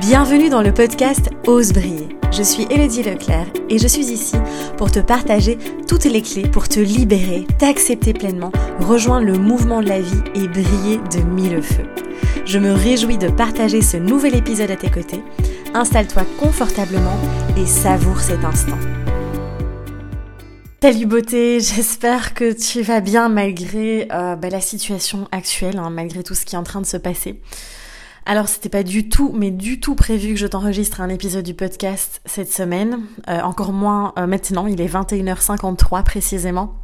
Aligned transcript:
Bienvenue 0.00 0.48
dans 0.48 0.60
le 0.60 0.74
podcast 0.74 1.30
Ose 1.46 1.72
briller. 1.72 2.08
Je 2.32 2.42
suis 2.42 2.66
Elodie 2.68 3.04
Leclerc 3.04 3.46
et 3.70 3.78
je 3.78 3.86
suis 3.86 4.06
ici 4.06 4.34
pour 4.76 4.90
te 4.90 4.98
partager 4.98 5.56
toutes 5.86 6.06
les 6.06 6.20
clés 6.20 6.48
pour 6.48 6.68
te 6.68 6.80
libérer, 6.80 7.46
t'accepter 7.60 8.12
pleinement, 8.12 8.50
rejoindre 8.80 9.26
le 9.26 9.38
mouvement 9.38 9.80
de 9.80 9.88
la 9.88 10.00
vie 10.00 10.22
et 10.34 10.48
briller 10.48 10.98
de 11.12 11.20
mille 11.22 11.62
feux. 11.62 11.86
Je 12.44 12.58
me 12.58 12.72
réjouis 12.72 13.18
de 13.18 13.28
partager 13.28 13.82
ce 13.82 13.96
nouvel 13.96 14.34
épisode 14.34 14.72
à 14.72 14.76
tes 14.76 14.90
côtés. 14.90 15.22
Installe-toi 15.74 16.24
confortablement 16.40 17.16
et 17.56 17.64
savoure 17.64 18.18
cet 18.18 18.44
instant. 18.44 18.78
Salut 20.82 21.06
beauté, 21.06 21.60
j'espère 21.60 22.34
que 22.34 22.52
tu 22.52 22.82
vas 22.82 23.00
bien 23.00 23.28
malgré 23.28 24.08
euh, 24.12 24.34
bah, 24.34 24.50
la 24.50 24.60
situation 24.60 25.28
actuelle, 25.30 25.78
hein, 25.78 25.90
malgré 25.90 26.24
tout 26.24 26.34
ce 26.34 26.44
qui 26.44 26.56
est 26.56 26.58
en 26.58 26.64
train 26.64 26.80
de 26.80 26.86
se 26.86 26.96
passer. 26.96 27.40
Alors 28.26 28.48
c'était 28.48 28.70
pas 28.70 28.82
du 28.82 29.10
tout, 29.10 29.32
mais 29.34 29.50
du 29.50 29.80
tout 29.80 29.94
prévu 29.94 30.30
que 30.30 30.40
je 30.40 30.46
t'enregistre 30.46 31.02
un 31.02 31.10
épisode 31.10 31.44
du 31.44 31.52
podcast 31.52 32.22
cette 32.24 32.50
semaine. 32.50 33.02
Euh, 33.28 33.40
encore 33.42 33.72
moins 33.72 34.14
euh, 34.18 34.26
maintenant, 34.26 34.66
il 34.66 34.80
est 34.80 34.86
21h53 34.86 36.02
précisément. 36.04 36.74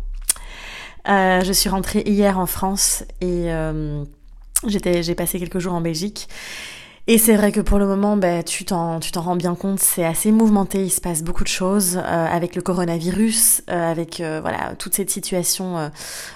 Euh, 1.09 1.41
je 1.43 1.53
suis 1.53 1.71
rentrée 1.71 2.03
hier 2.05 2.39
en 2.39 2.45
France 2.45 3.05
et 3.23 3.49
j'ai 4.67 5.15
passé 5.15 5.39
quelques 5.39 5.61
jours 5.61 5.73
en 5.73 5.81
Belgique. 5.81 6.29
Et 7.07 7.17
c'est 7.17 7.37
vrai 7.37 7.53
que 7.53 7.63
pour 7.63 7.79
le 7.79 7.87
moment, 7.87 8.19
bah, 8.19 8.43
tu 8.43 8.67
t'en, 8.67 9.01
tu 9.01 9.11
t'en 9.11 9.23
rends 9.23 9.35
bien 9.35 9.55
compte, 9.55 9.81
c'est 9.81 10.05
assez 10.05 10.33
mouvementé, 10.33 10.85
il 10.85 10.91
se 10.91 11.01
passe 11.01 11.23
beaucoup 11.23 11.43
de 11.43 11.49
choses 11.49 11.97
avec 11.97 12.55
le 12.55 12.61
coronavirus, 12.61 13.63
avec 13.67 14.23
voilà 14.43 14.75
toute 14.79 14.95
cette 14.95 15.11
situation 15.11 15.91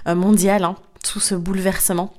mondiale, 0.06 0.64
hein, 0.64 0.76
tout 1.02 1.20
ce 1.20 1.34
bouleversement. 1.34 2.14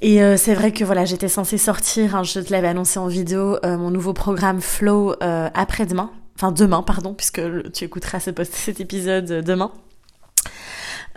Et 0.00 0.22
euh, 0.22 0.36
c'est 0.36 0.54
vrai 0.54 0.72
que 0.72 0.84
voilà, 0.84 1.04
j'étais 1.04 1.28
censée 1.28 1.58
sortir, 1.58 2.16
hein, 2.16 2.22
je 2.22 2.40
te 2.40 2.52
l'avais 2.52 2.68
annoncé 2.68 2.98
en 2.98 3.06
vidéo, 3.06 3.58
euh, 3.64 3.78
mon 3.78 3.90
nouveau 3.90 4.12
programme 4.12 4.60
Flow 4.60 5.14
euh, 5.22 5.48
après-demain, 5.54 6.10
enfin 6.36 6.52
demain, 6.52 6.82
pardon, 6.82 7.14
puisque 7.14 7.40
tu 7.72 7.84
écouteras 7.84 8.20
ce 8.20 8.30
cet 8.44 8.80
épisode 8.80 9.26
demain. 9.42 9.72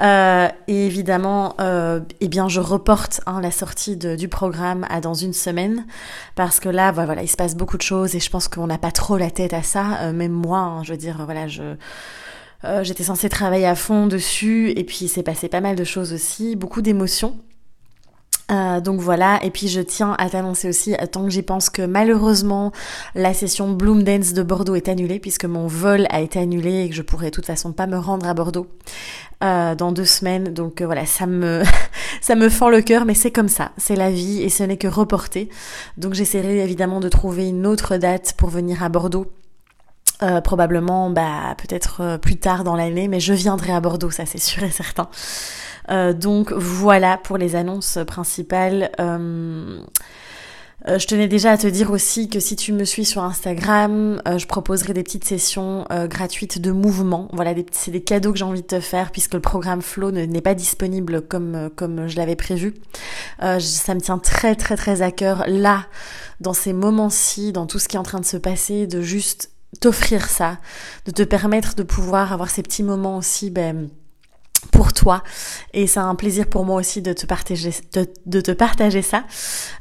et 0.02 0.86
évidemment, 0.86 1.58
eh 1.60 2.28
bien, 2.30 2.48
je 2.48 2.62
reporte 2.62 3.20
hein, 3.26 3.42
la 3.42 3.52
sortie 3.52 3.98
de, 3.98 4.16
du 4.16 4.30
programme 4.30 4.86
à 4.90 5.02
dans 5.02 5.14
une 5.14 5.34
semaine 5.34 5.86
parce 6.36 6.62
que 6.62 6.70
là, 6.70 6.94
voilà, 6.94 7.22
il 7.22 7.28
se 7.28 7.36
passe 7.36 7.58
beaucoup 7.58 7.76
de 7.76 7.82
choses 7.82 8.16
et 8.16 8.22
je 8.22 8.30
pense 8.30 8.48
qu'on 8.48 8.68
n'a 8.68 8.78
pas 8.78 8.92
trop 8.92 9.18
la 9.18 9.30
tête 9.30 9.54
à 9.54 9.62
ça. 9.62 10.14
même 10.14 10.32
moi, 10.32 10.60
hein, 10.60 10.84
je 10.84 10.94
veux 10.94 10.98
dire, 10.98 11.22
voilà, 11.26 11.50
je 11.50 11.76
j'étais 12.82 13.04
censée 13.04 13.28
travailler 13.28 13.68
à 13.68 13.76
fond 13.76 14.08
dessus 14.08 14.72
et 14.72 14.84
puis 14.86 15.00
il 15.02 15.10
s'est 15.10 15.24
passé 15.24 15.50
pas 15.50 15.62
mal 15.62 15.76
de 15.76 15.84
choses 15.84 16.14
aussi, 16.14 16.56
beaucoup 16.56 16.82
d'émotions. 16.82 17.38
Euh, 18.52 18.82
donc 18.82 19.00
voilà, 19.00 19.40
et 19.44 19.52
puis 19.52 19.68
je 19.68 19.80
tiens 19.82 20.16
à 20.18 20.30
t'annoncer 20.30 20.68
aussi, 20.68 20.96
tant 21.12 21.24
que 21.24 21.30
j'y 21.30 21.44
pense, 21.44 21.70
que 21.70 21.84
malheureusement 21.84 22.72
la 23.14 23.34
session 23.34 23.72
Bloom 23.72 24.04
Dance 24.04 24.34
de 24.34 24.42
Bordeaux 24.42 24.76
est 24.76 24.90
annulée 24.90 25.20
puisque 25.20 25.46
mon 25.46 25.68
vol 25.68 26.08
a 26.10 26.22
été 26.22 26.40
annulé 26.40 26.84
et 26.84 26.90
que 26.90 26.96
je 26.96 27.02
pourrais 27.04 27.28
de 27.28 27.36
toute 27.36 27.46
façon 27.46 27.74
pas 27.74 27.86
me 27.86 27.98
rendre 27.98 28.28
à 28.28 28.34
Bordeaux 28.34 28.68
euh, 29.44 29.76
dans 29.76 29.92
deux 29.92 30.06
semaines. 30.06 30.46
Donc 30.54 30.82
euh, 30.82 30.86
voilà, 30.86 31.06
ça 31.06 31.28
me 31.28 31.64
ça 32.22 32.36
me 32.36 32.50
fend 32.50 32.70
le 32.70 32.82
cœur, 32.82 33.06
mais 33.06 33.14
c'est 33.14 33.32
comme 33.32 33.50
ça, 33.50 33.72
c'est 33.78 33.96
la 33.96 34.10
vie 34.10 34.42
et 34.42 34.50
ce 34.50 34.64
n'est 34.64 34.78
que 34.78 34.88
reporté. 34.88 35.50
Donc 35.98 36.16
j'essaierai 36.16 36.60
évidemment 36.60 37.00
de 37.00 37.10
trouver 37.10 37.48
une 37.50 37.68
autre 37.68 37.98
date 37.98 38.34
pour 38.36 38.50
venir 38.50 38.84
à 38.84 38.90
Bordeaux. 38.90 39.28
probablement 40.44 41.10
bah 41.12 41.56
peut-être 41.58 42.18
plus 42.18 42.38
tard 42.38 42.64
dans 42.64 42.76
l'année, 42.76 43.08
mais 43.08 43.20
je 43.20 43.34
viendrai 43.34 43.72
à 43.74 43.80
Bordeaux, 43.80 44.12
ça 44.12 44.26
c'est 44.26 44.42
sûr 44.42 44.64
et 44.64 44.72
certain. 44.72 45.08
Euh, 45.90 46.14
donc 46.14 46.52
voilà 46.54 47.18
pour 47.18 47.38
les 47.38 47.56
annonces 47.56 48.00
principales. 48.08 48.92
Euh, 49.00 49.80
euh, 50.88 50.98
je 50.98 51.08
tenais 51.08 51.28
déjà 51.28 51.52
à 51.52 51.58
te 51.58 51.68
dire 51.68 51.92
aussi 51.92 52.30
que 52.30 52.40
si 52.40 52.56
tu 52.56 52.72
me 52.72 52.86
suis 52.86 53.04
sur 53.04 53.24
Instagram, 53.24 54.22
je 54.26 54.46
proposerai 54.46 54.94
des 54.94 55.04
petites 55.04 55.26
sessions 55.26 55.86
gratuites 56.06 56.62
de 56.62 56.72
mouvement. 56.72 57.28
Voilà, 57.34 57.54
c'est 57.72 57.92
des 57.92 58.02
cadeaux 58.02 58.32
que 58.32 58.38
j'ai 58.38 58.46
envie 58.46 58.62
de 58.62 58.68
te 58.68 58.80
faire 58.80 59.12
puisque 59.12 59.34
le 59.34 59.42
programme 59.42 59.82
Flow 59.82 60.12
n'est 60.12 60.42
pas 60.42 60.56
disponible 60.56 61.22
comme 61.22 61.70
comme 61.76 62.08
je 62.08 62.16
l'avais 62.16 62.38
prévu. 62.38 62.76
ça 63.40 63.94
me 63.94 64.00
tient 64.00 64.20
très 64.20 64.56
très 64.56 64.78
très 64.78 65.02
à 65.02 65.12
cœur 65.12 65.44
là, 65.48 65.86
dans 66.40 66.54
ces 66.54 66.72
moments-ci, 66.72 67.52
dans 67.52 67.66
tout 67.66 67.78
ce 67.78 67.90
qui 67.90 67.98
est 67.98 68.00
en 68.00 68.04
train 68.04 68.22
de 68.22 68.26
se 68.26 68.38
passer, 68.38 68.88
de 68.88 69.02
juste 69.02 69.52
t'offrir 69.82 70.28
ça, 70.28 70.60
de 71.06 71.12
te 71.12 71.24
permettre 71.24 71.76
de 71.76 71.84
pouvoir 71.84 72.32
avoir 72.32 72.50
ces 72.50 72.64
petits 72.64 72.84
moments 72.84 73.18
aussi, 73.18 73.50
ben 73.50 73.90
pour 74.72 74.94
toi. 74.94 75.24
Et 75.74 75.88
c'est 75.88 76.00
un 76.00 76.16
plaisir 76.16 76.48
pour 76.48 76.66
moi 76.66 76.78
aussi 76.78 77.02
de 77.02 77.14
te 77.14 77.26
partager 77.26 77.72
de, 77.94 78.42
te 78.42 78.52
partager 78.52 79.02
ça. 79.02 79.24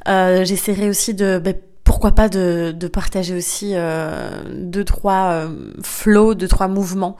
Euh, 0.07 0.43
j'essaierai 0.45 0.89
aussi 0.89 1.13
de 1.13 1.39
ben, 1.39 1.55
pourquoi 1.83 2.11
pas 2.11 2.29
de, 2.29 2.73
de 2.75 2.87
partager 2.87 3.35
aussi 3.35 3.71
euh, 3.73 4.29
deux 4.53 4.83
trois 4.83 5.31
euh, 5.31 5.71
flows 5.81 6.35
deux 6.35 6.47
trois 6.47 6.67
mouvements 6.67 7.17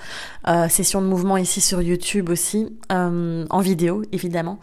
sessions 0.70 1.02
de 1.02 1.08
mouvement 1.08 1.38
ici 1.38 1.60
sur 1.62 1.82
YouTube 1.82 2.30
aussi 2.30 2.78
en 2.90 3.60
vidéo 3.60 4.04
évidemment. 4.12 4.60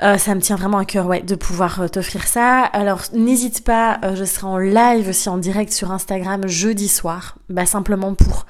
Ça 0.00 0.34
me 0.34 0.40
tient 0.40 0.56
vraiment 0.56 0.76
à 0.76 0.84
cœur 0.84 1.08
de 1.24 1.34
pouvoir 1.34 1.90
t'offrir 1.90 2.26
ça. 2.26 2.60
Alors 2.60 3.00
n'hésite 3.14 3.64
pas 3.64 3.98
je 4.14 4.24
serai 4.24 4.46
en 4.46 4.58
live 4.58 5.08
aussi 5.08 5.30
en 5.30 5.38
direct 5.38 5.72
sur 5.72 5.90
Instagram 5.90 6.46
jeudi 6.46 6.88
soir 6.88 7.36
bah 7.48 7.64
simplement 7.64 8.14
pour 8.14 8.44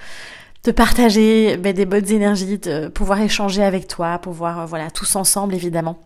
de 0.67 0.73
partager 0.73 1.57
ben, 1.57 1.73
des 1.73 1.87
bonnes 1.87 2.11
énergies, 2.11 2.59
de 2.59 2.89
pouvoir 2.89 3.21
échanger 3.21 3.63
avec 3.63 3.87
toi, 3.87 4.19
pouvoir, 4.19 4.61
euh, 4.61 4.67
voilà, 4.67 4.91
tous 4.91 5.15
ensemble 5.15 5.55
évidemment. 5.55 5.97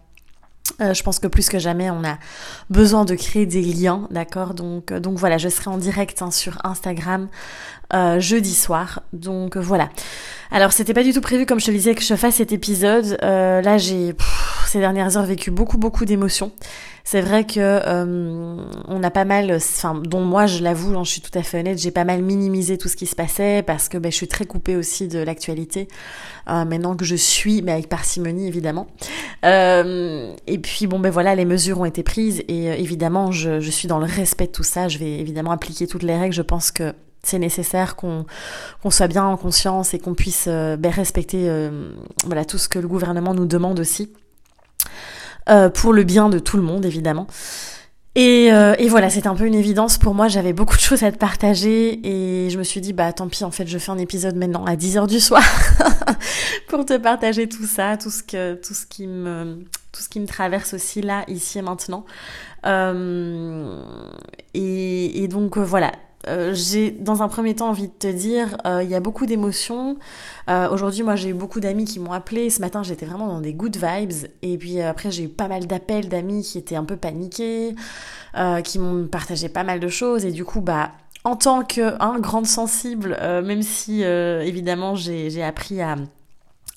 Euh, 0.82 0.92
je 0.92 1.02
pense 1.02 1.18
que 1.18 1.26
plus 1.26 1.48
que 1.48 1.58
jamais, 1.58 1.90
on 1.90 2.04
a 2.04 2.18
besoin 2.68 3.04
de 3.06 3.14
créer 3.14 3.46
des 3.46 3.62
liens, 3.62 4.06
d'accord? 4.10 4.52
Donc, 4.52 4.92
euh, 4.92 5.00
donc 5.00 5.18
voilà, 5.18 5.38
je 5.38 5.48
serai 5.48 5.70
en 5.70 5.78
direct 5.78 6.20
hein, 6.20 6.30
sur 6.30 6.58
Instagram 6.64 7.28
jeudi 8.18 8.54
soir. 8.54 9.02
Donc 9.12 9.56
voilà. 9.56 9.88
Alors 10.50 10.72
c'était 10.72 10.94
pas 10.94 11.04
du 11.04 11.12
tout 11.12 11.20
prévu, 11.20 11.46
comme 11.46 11.60
je 11.60 11.66
te 11.66 11.70
disais, 11.70 11.94
que 11.94 12.02
je 12.02 12.14
fasse 12.14 12.36
cet 12.36 12.52
épisode. 12.52 13.18
là, 13.22 13.78
j'ai 13.78 14.14
ces 14.66 14.78
dernières 14.78 15.16
heures 15.16 15.26
vécu 15.26 15.50
beaucoup 15.50 15.78
beaucoup 15.78 16.04
d'émotions. 16.04 16.52
C'est 17.04 17.22
vrai 17.22 17.44
que 17.44 17.58
euh, 17.58 18.56
on 18.86 19.02
a 19.02 19.10
pas 19.10 19.24
mal, 19.24 19.52
enfin, 19.56 20.00
dont 20.04 20.20
moi 20.20 20.46
je 20.46 20.62
l'avoue, 20.62 20.96
hein, 20.96 21.04
je 21.04 21.10
suis 21.10 21.20
tout 21.20 21.36
à 21.36 21.42
fait 21.42 21.60
honnête, 21.60 21.78
j'ai 21.78 21.90
pas 21.90 22.04
mal 22.04 22.22
minimisé 22.22 22.78
tout 22.78 22.88
ce 22.88 22.96
qui 22.96 23.06
se 23.06 23.16
passait 23.16 23.62
parce 23.62 23.88
que 23.88 23.98
ben, 23.98 24.12
je 24.12 24.16
suis 24.16 24.28
très 24.28 24.44
coupée 24.44 24.76
aussi 24.76 25.08
de 25.08 25.18
l'actualité. 25.18 25.88
Euh, 26.48 26.64
maintenant 26.64 26.94
que 26.94 27.04
je 27.04 27.16
suis, 27.16 27.62
mais 27.62 27.72
avec 27.72 27.88
parcimonie 27.88 28.46
évidemment. 28.46 28.86
Euh, 29.44 30.32
et 30.46 30.58
puis 30.58 30.86
bon 30.86 31.00
ben 31.00 31.10
voilà, 31.10 31.34
les 31.34 31.44
mesures 31.44 31.80
ont 31.80 31.84
été 31.84 32.02
prises 32.02 32.44
et 32.48 32.66
évidemment 32.80 33.32
je, 33.32 33.60
je 33.60 33.70
suis 33.70 33.88
dans 33.88 33.98
le 33.98 34.06
respect 34.06 34.46
de 34.46 34.52
tout 34.52 34.62
ça. 34.62 34.88
Je 34.88 34.98
vais 34.98 35.18
évidemment 35.18 35.50
appliquer 35.50 35.86
toutes 35.86 36.02
les 36.04 36.16
règles. 36.16 36.34
Je 36.34 36.42
pense 36.42 36.70
que 36.70 36.94
c'est 37.22 37.38
nécessaire 37.38 37.96
qu'on 37.96 38.26
qu'on 38.82 38.90
soit 38.90 39.08
bien 39.08 39.24
en 39.24 39.36
conscience 39.36 39.94
et 39.94 39.98
qu'on 39.98 40.14
puisse 40.14 40.46
ben, 40.46 40.90
respecter 40.90 41.70
voilà 42.24 42.44
tout 42.44 42.58
ce 42.58 42.68
que 42.68 42.78
le 42.78 42.88
gouvernement 42.88 43.34
nous 43.34 43.46
demande 43.46 43.80
aussi. 43.80 44.12
Euh, 45.48 45.70
pour 45.70 45.92
le 45.92 46.04
bien 46.04 46.28
de 46.28 46.38
tout 46.38 46.56
le 46.56 46.62
monde 46.62 46.84
évidemment. 46.84 47.26
Et, 48.14 48.52
euh, 48.52 48.74
et 48.78 48.88
voilà, 48.88 49.08
c'était 49.08 49.28
un 49.28 49.34
peu 49.34 49.46
une 49.46 49.54
évidence 49.54 49.96
pour 49.96 50.14
moi, 50.14 50.28
j'avais 50.28 50.52
beaucoup 50.52 50.76
de 50.76 50.80
choses 50.80 51.02
à 51.02 51.10
te 51.12 51.16
partager 51.16 52.00
et 52.06 52.50
je 52.50 52.58
me 52.58 52.64
suis 52.64 52.80
dit, 52.80 52.92
bah 52.92 53.12
tant 53.12 53.28
pis, 53.28 53.44
en 53.44 53.50
fait, 53.50 53.66
je 53.66 53.78
fais 53.78 53.90
un 53.90 53.98
épisode 53.98 54.36
maintenant 54.36 54.64
à 54.64 54.76
10h 54.76 55.06
du 55.06 55.18
soir 55.18 55.42
pour 56.68 56.84
te 56.84 56.96
partager 56.96 57.48
tout 57.48 57.66
ça, 57.66 57.96
tout 57.96 58.10
ce, 58.10 58.22
que, 58.22 58.54
tout, 58.54 58.74
ce 58.74 58.84
qui 58.84 59.06
me, 59.06 59.64
tout 59.92 60.02
ce 60.02 60.08
qui 60.08 60.20
me 60.20 60.26
traverse 60.26 60.74
aussi 60.74 61.02
là, 61.02 61.24
ici 61.28 61.58
et 61.58 61.62
maintenant. 61.62 62.04
Euh, 62.66 63.82
et 64.54 65.28
donc 65.28 65.56
voilà, 65.56 65.92
euh, 66.28 66.52
j'ai 66.52 66.90
dans 66.90 67.22
un 67.22 67.28
premier 67.28 67.54
temps 67.54 67.70
envie 67.70 67.88
de 67.88 67.92
te 67.92 68.06
dire, 68.06 68.56
euh, 68.66 68.82
il 68.82 68.90
y 68.90 68.94
a 68.94 69.00
beaucoup 69.00 69.26
d'émotions. 69.26 69.96
Euh, 70.48 70.68
Aujourd'hui, 70.70 71.02
moi, 71.02 71.16
j'ai 71.16 71.30
eu 71.30 71.34
beaucoup 71.34 71.60
d'amis 71.60 71.86
qui 71.86 71.98
m'ont 71.98 72.12
appelé. 72.12 72.50
Ce 72.50 72.60
matin, 72.60 72.82
j'étais 72.82 73.06
vraiment 73.06 73.26
dans 73.26 73.40
des 73.40 73.54
good 73.54 73.76
vibes. 73.76 74.28
Et 74.42 74.58
puis 74.58 74.80
après, 74.80 75.10
j'ai 75.10 75.24
eu 75.24 75.28
pas 75.28 75.48
mal 75.48 75.66
d'appels 75.66 76.08
d'amis 76.08 76.42
qui 76.42 76.58
étaient 76.58 76.76
un 76.76 76.84
peu 76.84 76.96
paniqués, 76.96 77.74
qui 78.64 78.78
m'ont 78.78 79.06
partagé 79.06 79.48
pas 79.48 79.64
mal 79.64 79.80
de 79.80 79.88
choses. 79.88 80.24
Et 80.24 80.32
du 80.32 80.44
coup, 80.44 80.60
bah, 80.60 80.92
en 81.24 81.36
tant 81.36 81.64
que 81.64 81.96
grande 82.20 82.46
sensible, 82.46 83.16
même 83.20 83.62
si 83.62 84.02
évidemment 84.02 84.94
j'ai 84.94 85.42
appris 85.42 85.80
à 85.80 85.96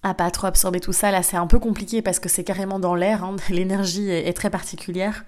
à 0.05 0.13
pas 0.13 0.29
trop 0.31 0.47
absorber 0.47 0.81
tout 0.81 0.91
ça, 0.91 1.11
là, 1.11 1.23
c'est 1.23 1.37
un 1.37 1.47
peu 1.47 1.59
compliqué 1.59 2.01
parce 2.01 2.19
que 2.19 2.27
c'est 2.27 2.43
carrément 2.43 2.77
dans 2.77 2.93
l'air. 2.93 3.23
Hein, 3.23 3.37
L'énergie 3.49 4.09
est 4.09 4.33
très 4.33 4.49
particulière. 4.49 5.23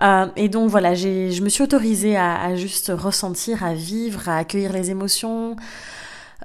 Euh, 0.00 0.26
et 0.36 0.48
donc 0.48 0.70
voilà, 0.70 0.94
je 0.94 1.42
me 1.42 1.48
suis 1.48 1.62
autorisée 1.62 2.16
à, 2.16 2.56
juste 2.56 2.92
ressentir, 2.94 3.64
à 3.64 3.74
vivre, 3.74 4.28
à 4.28 4.38
accueillir 4.38 4.72
les 4.72 4.90
émotions, 4.90 5.56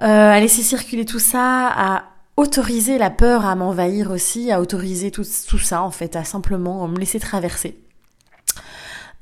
euh, 0.02 0.30
à 0.32 0.38
laisser 0.40 0.62
circuler 0.62 1.04
tout 1.04 1.18
ça, 1.18 1.68
à 1.68 2.04
autoriser 2.36 2.98
la 2.98 3.10
peur 3.10 3.46
à 3.46 3.56
m'envahir 3.56 4.10
aussi, 4.10 4.52
à 4.52 4.60
autoriser 4.60 5.10
tout, 5.10 5.24
tout, 5.48 5.58
ça 5.58 5.82
en 5.82 5.90
fait, 5.90 6.14
à 6.14 6.24
simplement 6.24 6.86
me 6.86 6.98
laisser 6.98 7.18
traverser. 7.18 7.80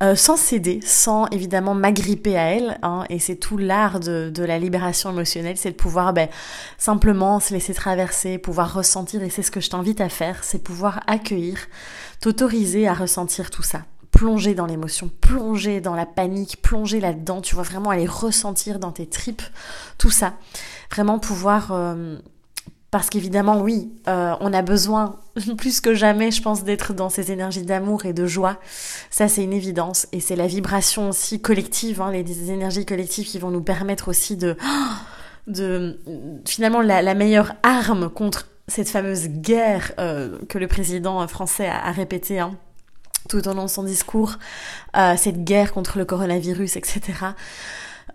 Euh, 0.02 0.14
sans 0.14 0.36
céder, 0.36 0.80
sans 0.84 1.26
évidemment 1.28 1.74
m'agripper 1.74 2.36
à 2.36 2.50
elle, 2.50 2.78
hein, 2.82 3.04
et 3.08 3.18
c'est 3.18 3.36
tout 3.36 3.56
l'art 3.56 3.98
de, 3.98 4.28
de, 4.28 4.44
la 4.44 4.58
libération 4.58 5.10
émotionnelle, 5.10 5.56
c'est 5.56 5.70
de 5.70 5.76
pouvoir 5.76 6.12
ben, 6.12 6.28
simplement 6.76 7.40
se 7.40 7.54
laisser 7.54 7.72
traverser, 7.72 8.36
pouvoir 8.36 8.74
ressentir, 8.74 9.22
et 9.22 9.30
c'est 9.30 9.40
ce 9.40 9.50
que 9.50 9.60
je 9.60 9.70
t'invite 9.70 10.02
à 10.02 10.10
faire, 10.10 10.44
c'est 10.44 10.62
pouvoir 10.62 11.02
accueillir, 11.06 11.56
t'autoriser 12.20 12.86
à 12.86 12.92
ressentir 12.92 13.50
tout 13.50 13.62
ça 13.62 13.84
plonger 14.16 14.54
dans 14.54 14.64
l'émotion, 14.64 15.10
plonger 15.20 15.82
dans 15.82 15.94
la 15.94 16.06
panique, 16.06 16.62
plonger 16.62 17.00
là-dedans, 17.00 17.42
tu 17.42 17.54
vois, 17.54 17.64
vraiment 17.64 17.90
aller 17.90 18.06
ressentir 18.06 18.78
dans 18.78 18.90
tes 18.90 19.06
tripes 19.06 19.42
tout 19.98 20.10
ça. 20.10 20.34
Vraiment 20.90 21.18
pouvoir... 21.18 21.72
Euh, 21.72 22.16
parce 22.90 23.10
qu'évidemment, 23.10 23.60
oui, 23.60 23.92
euh, 24.08 24.34
on 24.40 24.54
a 24.54 24.62
besoin 24.62 25.16
plus 25.58 25.82
que 25.82 25.92
jamais, 25.92 26.30
je 26.30 26.40
pense, 26.40 26.64
d'être 26.64 26.94
dans 26.94 27.10
ces 27.10 27.30
énergies 27.30 27.64
d'amour 27.64 28.06
et 28.06 28.14
de 28.14 28.24
joie. 28.24 28.58
Ça, 29.10 29.28
c'est 29.28 29.44
une 29.44 29.52
évidence. 29.52 30.06
Et 30.12 30.20
c'est 30.20 30.36
la 30.36 30.46
vibration 30.46 31.10
aussi 31.10 31.42
collective, 31.42 32.00
hein, 32.00 32.10
les, 32.10 32.50
énergies 32.50 32.86
collectives 32.86 33.26
qui 33.26 33.38
vont 33.38 33.50
nous 33.50 33.62
permettre 33.62 34.08
aussi 34.08 34.38
de... 34.38 34.56
finalement, 36.46 36.80
la, 36.80 37.14
meilleure 37.14 37.52
arme 37.62 38.08
contre 38.08 38.48
cette 38.66 38.88
fameuse 38.88 39.28
guerre 39.28 39.92
euh, 39.98 40.38
que 40.48 40.56
le 40.56 40.68
président 40.68 41.26
français 41.28 41.68
a, 41.68 41.92
répétée 41.92 42.38
hein, 42.38 42.56
tout 43.28 43.46
au 43.48 43.54
long 43.54 43.68
son 43.68 43.82
discours, 43.82 44.36
euh, 44.96 45.14
cette 45.16 45.44
guerre 45.44 45.72
contre 45.72 45.98
le 45.98 46.04
coronavirus, 46.04 46.76
etc. 46.76 47.00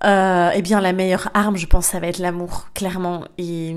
Euh, 0.04 0.50
eh 0.54 0.62
bien, 0.62 0.81
la 0.81 0.94
meilleure 0.94 1.30
arme, 1.34 1.58
je 1.58 1.68
pense, 1.68 1.88
ça 1.88 2.00
va 2.00 2.08
être 2.08 2.18
l'amour, 2.18 2.68
clairement. 2.74 3.25
Et, 3.38 3.75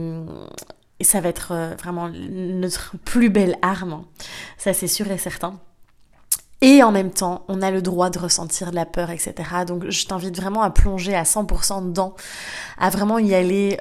et, 1.00 1.04
ça 1.04 1.20
va 1.20 1.28
être 1.28 1.52
euh, 1.52 1.74
vraiment 1.78 2.08
notre 2.08 2.96
plus 3.04 3.28
belle 3.28 3.56
arme. 3.62 4.04
Ça, 4.56 4.72
c'est 4.72 4.88
sûr 4.88 5.10
et 5.10 5.18
certain. 5.18 5.60
Et 6.62 6.82
en 6.82 6.92
même 6.92 7.10
temps, 7.10 7.44
on 7.48 7.60
a 7.60 7.70
le 7.70 7.82
droit 7.82 8.08
de 8.08 8.18
ressentir 8.18 8.70
de 8.70 8.76
la 8.76 8.86
peur, 8.86 9.10
etc. 9.10 9.34
Donc, 9.66 9.90
je 9.90 10.06
t'invite 10.06 10.36
vraiment 10.36 10.62
à 10.62 10.70
plonger 10.70 11.14
à 11.14 11.24
100% 11.24 11.88
dedans, 11.88 12.14
à 12.78 12.88
vraiment 12.88 13.18
y 13.18 13.34
aller 13.34 13.78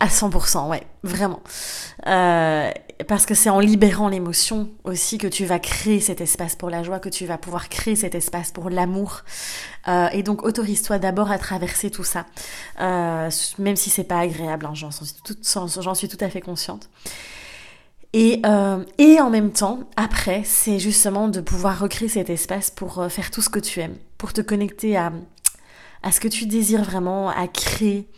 à 0.00 0.06
100%, 0.06 0.68
ouais, 0.68 0.82
vraiment. 1.02 1.40
Euh, 2.06 2.70
parce 3.08 3.26
que 3.26 3.34
c'est 3.34 3.50
en 3.50 3.60
libérant 3.60 4.08
l'émotion 4.08 4.70
aussi 4.84 5.18
que 5.18 5.26
tu 5.26 5.44
vas 5.44 5.58
créer 5.58 6.00
cet 6.00 6.20
espace 6.20 6.56
pour 6.56 6.70
la 6.70 6.82
joie, 6.82 6.98
que 6.98 7.08
tu 7.08 7.26
vas 7.26 7.38
pouvoir 7.38 7.68
créer 7.68 7.96
cet 7.96 8.14
espace 8.14 8.50
pour 8.50 8.70
l'amour. 8.70 9.22
Euh, 9.88 10.08
et 10.12 10.22
donc 10.22 10.44
autorise-toi 10.44 10.98
d'abord 10.98 11.30
à 11.30 11.38
traverser 11.38 11.90
tout 11.90 12.04
ça, 12.04 12.26
euh, 12.80 13.30
même 13.58 13.76
si 13.76 13.90
c'est 13.90 14.04
pas 14.04 14.20
agréable, 14.20 14.66
hein, 14.66 14.74
j'en 14.74 14.90
suis, 14.90 15.06
suis, 15.06 16.08
tout 16.08 16.24
à 16.24 16.28
fait 16.28 16.40
consciente. 16.40 16.88
Et, 18.14 18.40
euh, 18.46 18.84
et 18.96 19.20
en 19.20 19.30
même 19.30 19.52
temps, 19.52 19.80
après, 19.96 20.42
c'est 20.44 20.78
justement 20.78 21.28
de 21.28 21.40
pouvoir 21.40 21.78
recréer 21.78 22.08
cet 22.08 22.30
espace 22.30 22.70
pour 22.70 23.00
euh, 23.00 23.08
faire 23.08 23.30
tout 23.30 23.42
ce 23.42 23.50
que 23.50 23.58
tu 23.58 23.80
aimes, 23.80 23.96
pour 24.16 24.32
te 24.32 24.40
connecter 24.40 24.96
à, 24.96 25.12
à 26.02 26.10
ce 26.10 26.20
que 26.20 26.28
tu 26.28 26.46
désires 26.46 26.82
vraiment, 26.82 27.28
à 27.28 27.46
créer, 27.48 28.08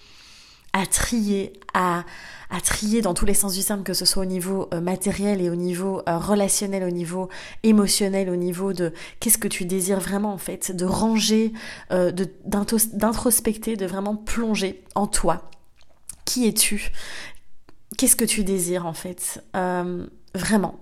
à 0.73 0.87
trier, 0.87 1.53
à, 1.75 2.05
à 2.51 2.61
trier 2.61 3.03
dans 3.03 3.15
tous 3.15 3.27
les 3.27 3.35
sens 3.35 3.55
du 3.55 3.65
terme, 3.65 3.83
que 3.83 3.95
ce 3.95 4.05
soit 4.05 4.23
au 4.23 4.27
niveau 4.27 4.69
euh, 4.73 4.81
matériel 4.81 5.41
et 5.41 5.51
au 5.51 5.55
niveau 5.57 6.03
euh, 6.09 6.19
relationnel, 6.19 6.85
au 6.85 6.91
niveau 6.91 7.29
émotionnel, 7.63 8.31
au 8.31 8.37
niveau 8.37 8.73
de 8.73 8.93
qu'est-ce 9.19 9.39
que 9.39 9.49
tu 9.49 9.65
désires 9.65 10.01
vraiment 10.01 10.33
en 10.33 10.39
fait, 10.39 10.75
de 10.75 10.85
ranger, 10.85 11.53
euh, 11.93 12.13
d'introspecter, 12.45 13.77
de 13.77 13.87
vraiment 13.87 14.17
plonger 14.17 14.85
en 14.95 15.07
toi. 15.07 15.51
Qui 16.25 16.47
es-tu? 16.47 16.93
Qu'est-ce 17.99 18.17
que 18.17 18.25
tu 18.25 18.45
désires 18.45 18.87
en 18.87 18.95
fait? 18.95 19.43
Vraiment. 20.35 20.77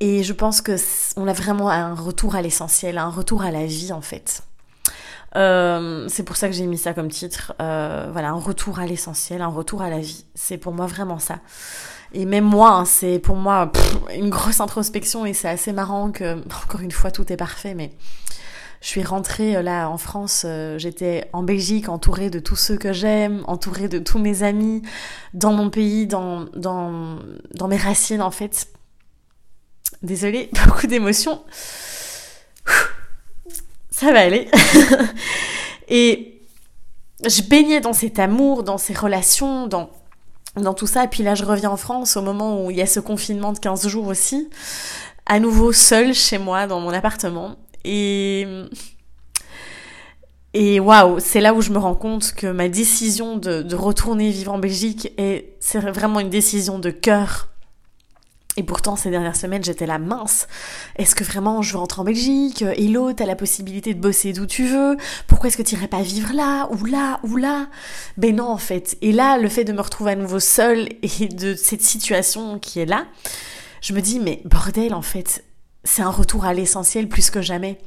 Et 0.00 0.22
je 0.22 0.32
pense 0.32 0.62
que 0.62 0.76
on 1.16 1.28
a 1.28 1.32
vraiment 1.32 1.68
un 1.68 1.94
retour 1.94 2.34
à 2.34 2.42
l'essentiel, 2.42 2.96
un 2.98 3.10
retour 3.10 3.42
à 3.42 3.50
la 3.50 3.66
vie 3.66 3.92
en 3.92 4.00
fait. 4.00 4.42
Euh, 5.36 6.06
c'est 6.08 6.22
pour 6.22 6.36
ça 6.36 6.48
que 6.48 6.54
j'ai 6.54 6.66
mis 6.66 6.78
ça 6.78 6.94
comme 6.94 7.10
titre. 7.10 7.54
Euh, 7.60 8.08
voilà, 8.12 8.30
un 8.30 8.38
retour 8.38 8.78
à 8.78 8.86
l'essentiel, 8.86 9.42
un 9.42 9.48
retour 9.48 9.82
à 9.82 9.90
la 9.90 9.98
vie. 9.98 10.24
C'est 10.34 10.58
pour 10.58 10.72
moi 10.72 10.86
vraiment 10.86 11.18
ça. 11.18 11.38
Et 12.12 12.26
même 12.26 12.44
moi, 12.44 12.70
hein, 12.70 12.84
c'est 12.84 13.18
pour 13.18 13.36
moi 13.36 13.72
une 14.14 14.30
grosse 14.30 14.60
introspection 14.60 15.26
et 15.26 15.32
c'est 15.32 15.48
assez 15.48 15.72
marrant 15.72 16.12
que, 16.12 16.38
encore 16.64 16.80
une 16.80 16.92
fois, 16.92 17.10
tout 17.10 17.32
est 17.32 17.36
parfait, 17.36 17.74
mais 17.74 17.92
je 18.80 18.88
suis 18.88 19.02
rentrée 19.02 19.56
euh, 19.56 19.62
là 19.62 19.88
en 19.88 19.98
France, 19.98 20.46
j'étais 20.76 21.28
en 21.32 21.42
Belgique 21.42 21.88
entourée 21.88 22.30
de 22.30 22.38
tous 22.38 22.56
ceux 22.56 22.76
que 22.76 22.92
j'aime, 22.92 23.42
entourée 23.46 23.88
de 23.88 23.98
tous 23.98 24.18
mes 24.18 24.44
amis, 24.44 24.82
dans 25.32 25.52
mon 25.52 25.70
pays, 25.70 26.06
dans, 26.06 26.44
dans, 26.54 27.18
dans 27.54 27.66
mes 27.66 27.78
racines 27.78 28.22
en 28.22 28.30
fait. 28.30 28.68
Désolée, 30.02 30.50
beaucoup 30.66 30.86
d'émotions 30.86 31.42
ça 33.94 34.12
va 34.12 34.20
aller. 34.20 34.48
et 35.88 36.40
je 37.24 37.42
baignais 37.42 37.80
dans 37.80 37.92
cet 37.92 38.18
amour, 38.18 38.64
dans 38.64 38.76
ces 38.76 38.92
relations, 38.92 39.68
dans, 39.68 39.88
dans 40.56 40.74
tout 40.74 40.88
ça. 40.88 41.04
Et 41.04 41.08
puis 41.08 41.22
là, 41.22 41.36
je 41.36 41.44
reviens 41.44 41.70
en 41.70 41.76
France 41.76 42.16
au 42.16 42.22
moment 42.22 42.64
où 42.64 42.72
il 42.72 42.76
y 42.76 42.82
a 42.82 42.86
ce 42.86 42.98
confinement 42.98 43.52
de 43.52 43.60
15 43.60 43.86
jours 43.86 44.08
aussi. 44.08 44.50
À 45.26 45.38
nouveau 45.38 45.72
seule 45.72 46.12
chez 46.12 46.38
moi, 46.38 46.66
dans 46.66 46.80
mon 46.80 46.90
appartement. 46.90 47.56
Et... 47.84 48.46
Et 50.56 50.78
waouh, 50.78 51.18
c'est 51.18 51.40
là 51.40 51.52
où 51.52 51.60
je 51.60 51.70
me 51.70 51.78
rends 51.78 51.96
compte 51.96 52.32
que 52.32 52.46
ma 52.46 52.68
décision 52.68 53.36
de, 53.36 53.62
de 53.62 53.74
retourner 53.74 54.30
vivre 54.30 54.52
en 54.52 54.58
Belgique 54.58 55.12
est, 55.18 55.56
c'est 55.58 55.80
vraiment 55.80 56.20
une 56.20 56.30
décision 56.30 56.78
de 56.78 56.90
cœur 56.90 57.48
et 58.56 58.62
pourtant, 58.62 58.94
ces 58.94 59.10
dernières 59.10 59.34
semaines, 59.34 59.64
j'étais 59.64 59.86
là 59.86 59.98
mince. 59.98 60.46
Est-ce 60.96 61.16
que 61.16 61.24
vraiment 61.24 61.60
je 61.60 61.76
rentre 61.76 61.98
en 62.00 62.04
Belgique? 62.04 62.62
Hello, 62.62 63.12
t'as 63.12 63.26
la 63.26 63.34
possibilité 63.34 63.94
de 63.94 64.00
bosser 64.00 64.32
d'où 64.32 64.46
tu 64.46 64.64
veux. 64.66 64.96
Pourquoi 65.26 65.48
est-ce 65.48 65.56
que 65.56 65.62
tu 65.62 65.74
irais 65.74 65.88
pas 65.88 66.02
vivre 66.02 66.32
là 66.32 66.68
ou 66.70 66.84
là 66.84 67.18
ou 67.24 67.36
là? 67.36 67.66
Ben 68.16 68.36
non, 68.36 68.48
en 68.48 68.58
fait. 68.58 68.96
Et 69.02 69.10
là, 69.10 69.38
le 69.38 69.48
fait 69.48 69.64
de 69.64 69.72
me 69.72 69.80
retrouver 69.80 70.12
à 70.12 70.16
nouveau 70.16 70.38
seule 70.38 70.88
et 71.02 71.26
de 71.26 71.54
cette 71.54 71.82
situation 71.82 72.60
qui 72.60 72.78
est 72.78 72.86
là, 72.86 73.06
je 73.80 73.92
me 73.92 74.00
dis, 74.00 74.20
mais 74.20 74.40
bordel, 74.44 74.94
en 74.94 75.02
fait, 75.02 75.44
c'est 75.82 76.02
un 76.02 76.10
retour 76.10 76.44
à 76.44 76.54
l'essentiel 76.54 77.08
plus 77.08 77.30
que 77.30 77.42
jamais. 77.42 77.78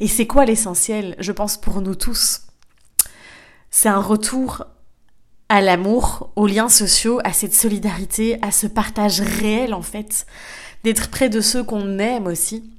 Et 0.00 0.08
c'est 0.08 0.26
quoi 0.26 0.44
l'essentiel? 0.44 1.14
Je 1.20 1.30
pense 1.30 1.56
pour 1.56 1.80
nous 1.80 1.94
tous. 1.94 2.42
C'est 3.70 3.88
un 3.88 4.00
retour 4.00 4.66
à 5.48 5.60
l'amour, 5.60 6.30
aux 6.36 6.46
liens 6.46 6.68
sociaux, 6.68 7.20
à 7.24 7.32
cette 7.32 7.54
solidarité, 7.54 8.38
à 8.42 8.50
ce 8.50 8.66
partage 8.66 9.20
réel 9.20 9.74
en 9.74 9.82
fait, 9.82 10.26
d'être 10.84 11.08
près 11.10 11.28
de 11.28 11.40
ceux 11.40 11.62
qu'on 11.62 11.98
aime 11.98 12.26
aussi, 12.26 12.70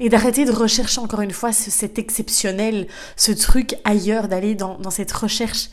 et 0.00 0.08
d'arrêter 0.08 0.44
de 0.44 0.52
rechercher 0.52 1.00
encore 1.00 1.20
une 1.20 1.32
fois 1.32 1.52
ce, 1.52 1.70
cet 1.70 1.98
exceptionnel, 1.98 2.88
ce 3.16 3.32
truc 3.32 3.76
ailleurs, 3.84 4.28
d'aller 4.28 4.54
dans, 4.54 4.78
cette 4.90 5.12
recherche 5.12 5.70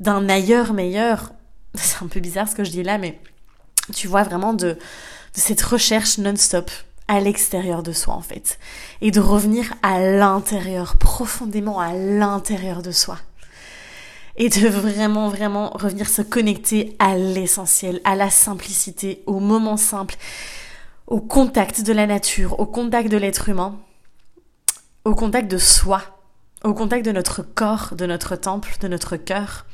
d'un 0.00 0.28
ailleurs 0.28 0.72
meilleur. 0.72 1.32
C'est 1.74 2.02
un 2.02 2.08
peu 2.08 2.20
bizarre 2.20 2.48
ce 2.48 2.56
que 2.56 2.64
je 2.64 2.70
dis 2.70 2.82
là, 2.82 2.98
mais 2.98 3.20
tu 3.94 4.08
vois 4.08 4.24
vraiment 4.24 4.52
de 4.52 4.78
cette 5.32 5.62
recherche 5.62 6.18
non-stop 6.18 6.70
à 7.08 7.20
l'extérieur 7.20 7.82
de 7.82 7.92
soi 7.92 8.14
en 8.14 8.20
fait, 8.20 8.58
et 9.00 9.10
de 9.10 9.20
revenir 9.20 9.74
à 9.82 10.00
l'intérieur, 10.00 10.96
profondément 10.96 11.78
à 11.78 11.94
l'intérieur 11.94 12.82
de 12.82 12.90
soi 12.90 13.18
et 14.36 14.48
de 14.48 14.68
vraiment, 14.68 15.28
vraiment 15.28 15.70
revenir 15.70 16.08
se 16.08 16.22
connecter 16.22 16.96
à 16.98 17.16
l'essentiel, 17.16 18.00
à 18.04 18.14
la 18.16 18.30
simplicité, 18.30 19.22
au 19.26 19.40
moment 19.40 19.76
simple, 19.76 20.16
au 21.06 21.20
contact 21.20 21.82
de 21.82 21.92
la 21.92 22.06
nature, 22.06 22.58
au 22.58 22.66
contact 22.66 23.10
de 23.10 23.16
l'être 23.16 23.48
humain, 23.48 23.78
au 25.04 25.14
contact 25.14 25.50
de 25.50 25.58
soi, 25.58 26.02
au 26.64 26.74
contact 26.74 27.04
de 27.04 27.12
notre 27.12 27.42
corps, 27.42 27.94
de 27.96 28.06
notre 28.06 28.36
temple, 28.36 28.76
de 28.80 28.88
notre 28.88 29.16
cœur. 29.16 29.66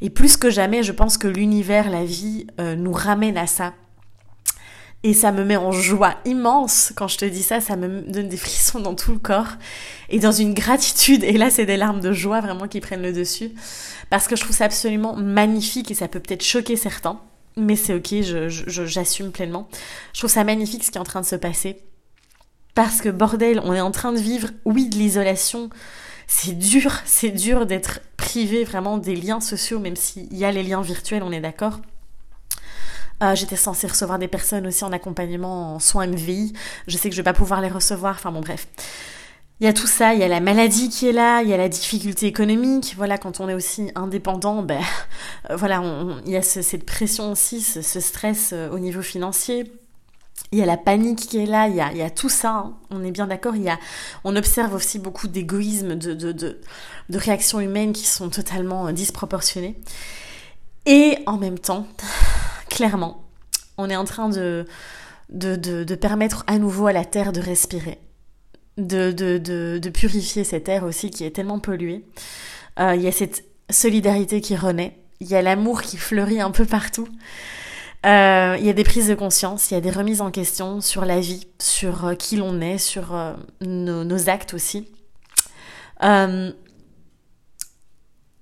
Et 0.00 0.10
plus 0.10 0.36
que 0.36 0.50
jamais, 0.50 0.82
je 0.82 0.92
pense 0.92 1.18
que 1.18 1.28
l'univers, 1.28 1.90
la 1.90 2.04
vie, 2.04 2.46
euh, 2.60 2.76
nous 2.76 2.92
ramène 2.92 3.36
à 3.36 3.46
ça. 3.46 3.74
Et 5.06 5.12
ça 5.12 5.32
me 5.32 5.44
met 5.44 5.58
en 5.58 5.70
joie 5.70 6.14
immense 6.24 6.94
quand 6.96 7.08
je 7.08 7.18
te 7.18 7.26
dis 7.26 7.42
ça, 7.42 7.60
ça 7.60 7.76
me 7.76 8.00
donne 8.10 8.28
des 8.28 8.36
frissons 8.38 8.80
dans 8.80 8.94
tout 8.94 9.12
le 9.12 9.18
corps 9.18 9.52
et 10.08 10.18
dans 10.18 10.32
une 10.32 10.54
gratitude. 10.54 11.22
Et 11.24 11.34
là, 11.34 11.50
c'est 11.50 11.66
des 11.66 11.76
larmes 11.76 12.00
de 12.00 12.12
joie 12.12 12.40
vraiment 12.40 12.66
qui 12.66 12.80
prennent 12.80 13.02
le 13.02 13.12
dessus 13.12 13.52
parce 14.08 14.26
que 14.26 14.34
je 14.34 14.40
trouve 14.40 14.56
ça 14.56 14.64
absolument 14.64 15.14
magnifique 15.14 15.90
et 15.90 15.94
ça 15.94 16.08
peut 16.08 16.20
peut-être 16.20 16.42
choquer 16.42 16.76
certains, 16.76 17.20
mais 17.56 17.76
c'est 17.76 17.92
ok, 17.92 18.14
j'assume 18.66 19.26
je, 19.26 19.30
pleinement. 19.30 19.68
Je 20.14 20.20
trouve 20.20 20.30
ça 20.30 20.42
magnifique 20.42 20.82
ce 20.82 20.90
qui 20.90 20.96
est 20.96 21.00
en 21.00 21.04
train 21.04 21.20
de 21.20 21.26
se 21.26 21.36
passer 21.36 21.82
parce 22.74 23.02
que 23.02 23.10
bordel, 23.10 23.60
on 23.62 23.74
est 23.74 23.82
en 23.82 23.90
train 23.90 24.12
de 24.12 24.18
vivre, 24.18 24.48
oui, 24.64 24.88
de 24.88 24.96
l'isolation. 24.96 25.68
C'est 26.26 26.58
dur, 26.58 26.94
c'est 27.04 27.30
dur 27.30 27.66
d'être 27.66 28.00
privé 28.16 28.64
vraiment 28.64 28.96
des 28.96 29.14
liens 29.14 29.40
sociaux, 29.40 29.78
même 29.78 29.96
s'il 29.96 30.34
y 30.34 30.46
a 30.46 30.50
les 30.50 30.62
liens 30.62 30.80
virtuels, 30.80 31.22
on 31.22 31.30
est 31.30 31.42
d'accord. 31.42 31.80
Euh, 33.22 33.34
j'étais 33.34 33.56
censée 33.56 33.86
recevoir 33.86 34.18
des 34.18 34.28
personnes 34.28 34.66
aussi 34.66 34.84
en 34.84 34.92
accompagnement 34.92 35.74
en 35.74 35.78
soins 35.78 36.06
MVI. 36.06 36.52
Je 36.86 36.96
sais 36.96 37.08
que 37.08 37.14
je 37.14 37.20
vais 37.20 37.24
pas 37.24 37.32
pouvoir 37.32 37.60
les 37.60 37.68
recevoir. 37.68 38.16
Enfin 38.16 38.32
bon, 38.32 38.40
bref. 38.40 38.66
Il 39.60 39.66
y 39.66 39.68
a 39.68 39.72
tout 39.72 39.86
ça, 39.86 40.14
il 40.14 40.20
y 40.20 40.24
a 40.24 40.28
la 40.28 40.40
maladie 40.40 40.88
qui 40.88 41.06
est 41.06 41.12
là, 41.12 41.40
il 41.42 41.48
y 41.48 41.54
a 41.54 41.56
la 41.56 41.68
difficulté 41.68 42.26
économique. 42.26 42.94
Voilà, 42.96 43.18
quand 43.18 43.38
on 43.38 43.48
est 43.48 43.54
aussi 43.54 43.90
indépendant, 43.94 44.62
ben 44.62 44.80
euh, 45.50 45.56
voilà, 45.56 45.80
il 46.26 46.32
y 46.32 46.36
a 46.36 46.42
cette 46.42 46.84
pression 46.84 47.30
aussi, 47.30 47.60
ce, 47.60 48.00
stress 48.00 48.50
euh, 48.52 48.68
au 48.70 48.80
niveau 48.80 49.00
financier. 49.00 49.72
Il 50.50 50.58
y 50.58 50.62
a 50.62 50.66
la 50.66 50.76
panique 50.76 51.20
qui 51.20 51.38
est 51.38 51.46
là, 51.46 51.68
il 51.68 51.76
y 51.76 52.02
a, 52.02 52.10
tout 52.10 52.28
ça, 52.28 52.50
hein. 52.50 52.74
on 52.90 53.04
est 53.04 53.12
bien 53.12 53.28
d'accord. 53.28 53.54
Il 53.54 53.62
y 53.62 53.68
a, 53.68 53.78
on 54.24 54.34
observe 54.34 54.74
aussi 54.74 54.98
beaucoup 54.98 55.28
d'égoïsme, 55.28 55.94
de, 55.94 56.58
réactions 57.12 57.60
humaines 57.60 57.92
qui 57.92 58.06
sont 58.06 58.30
totalement 58.30 58.90
disproportionnées. 58.90 59.76
Et 60.86 61.16
en 61.26 61.38
même 61.38 61.58
temps, 61.58 61.86
clairement, 62.74 63.22
on 63.78 63.88
est 63.88 63.96
en 63.96 64.04
train 64.04 64.28
de, 64.28 64.66
permettre 66.00 66.44
à 66.48 66.58
nouveau 66.58 66.88
à 66.88 66.92
la 66.92 67.04
Terre 67.04 67.32
de 67.32 67.40
respirer. 67.40 67.98
de, 68.76 69.88
purifier 69.90 70.42
cette 70.42 70.68
air 70.68 70.82
aussi 70.82 71.10
qui 71.10 71.24
est 71.24 71.30
tellement 71.30 71.60
polluée. 71.60 72.04
Euh, 72.80 72.96
il 72.96 73.02
y 73.02 73.06
a 73.06 73.12
cette 73.12 73.44
solidarité 73.70 74.40
qui 74.40 74.56
renaît, 74.56 74.98
il 75.20 75.28
y 75.28 75.36
a 75.36 75.42
l'amour 75.42 75.82
qui 75.82 75.96
fleurit 75.96 76.40
un 76.40 76.50
peu 76.50 76.64
partout. 76.64 77.08
Euh, 78.04 78.56
il 78.58 78.66
y 78.66 78.68
a 78.68 78.72
des 78.72 78.82
prises 78.84 79.08
de 79.08 79.14
conscience, 79.14 79.70
il 79.70 79.74
y 79.74 79.76
a 79.76 79.80
des 79.80 79.92
remises 79.92 80.20
en 80.20 80.32
question 80.32 80.80
sur 80.80 81.04
la 81.04 81.20
vie, 81.20 81.46
sur 81.60 82.06
euh, 82.06 82.14
qui 82.14 82.36
l'on 82.36 82.60
est, 82.60 82.78
sur 82.78 83.16
nos, 83.60 84.28
actes 84.28 84.52
aussi. 84.52 84.88
on 86.02 86.52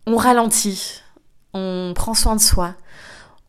ralentit, 0.06 1.02
on 1.52 1.92
prend 1.94 2.14
soin 2.14 2.34
de 2.34 2.40
soi, 2.40 2.74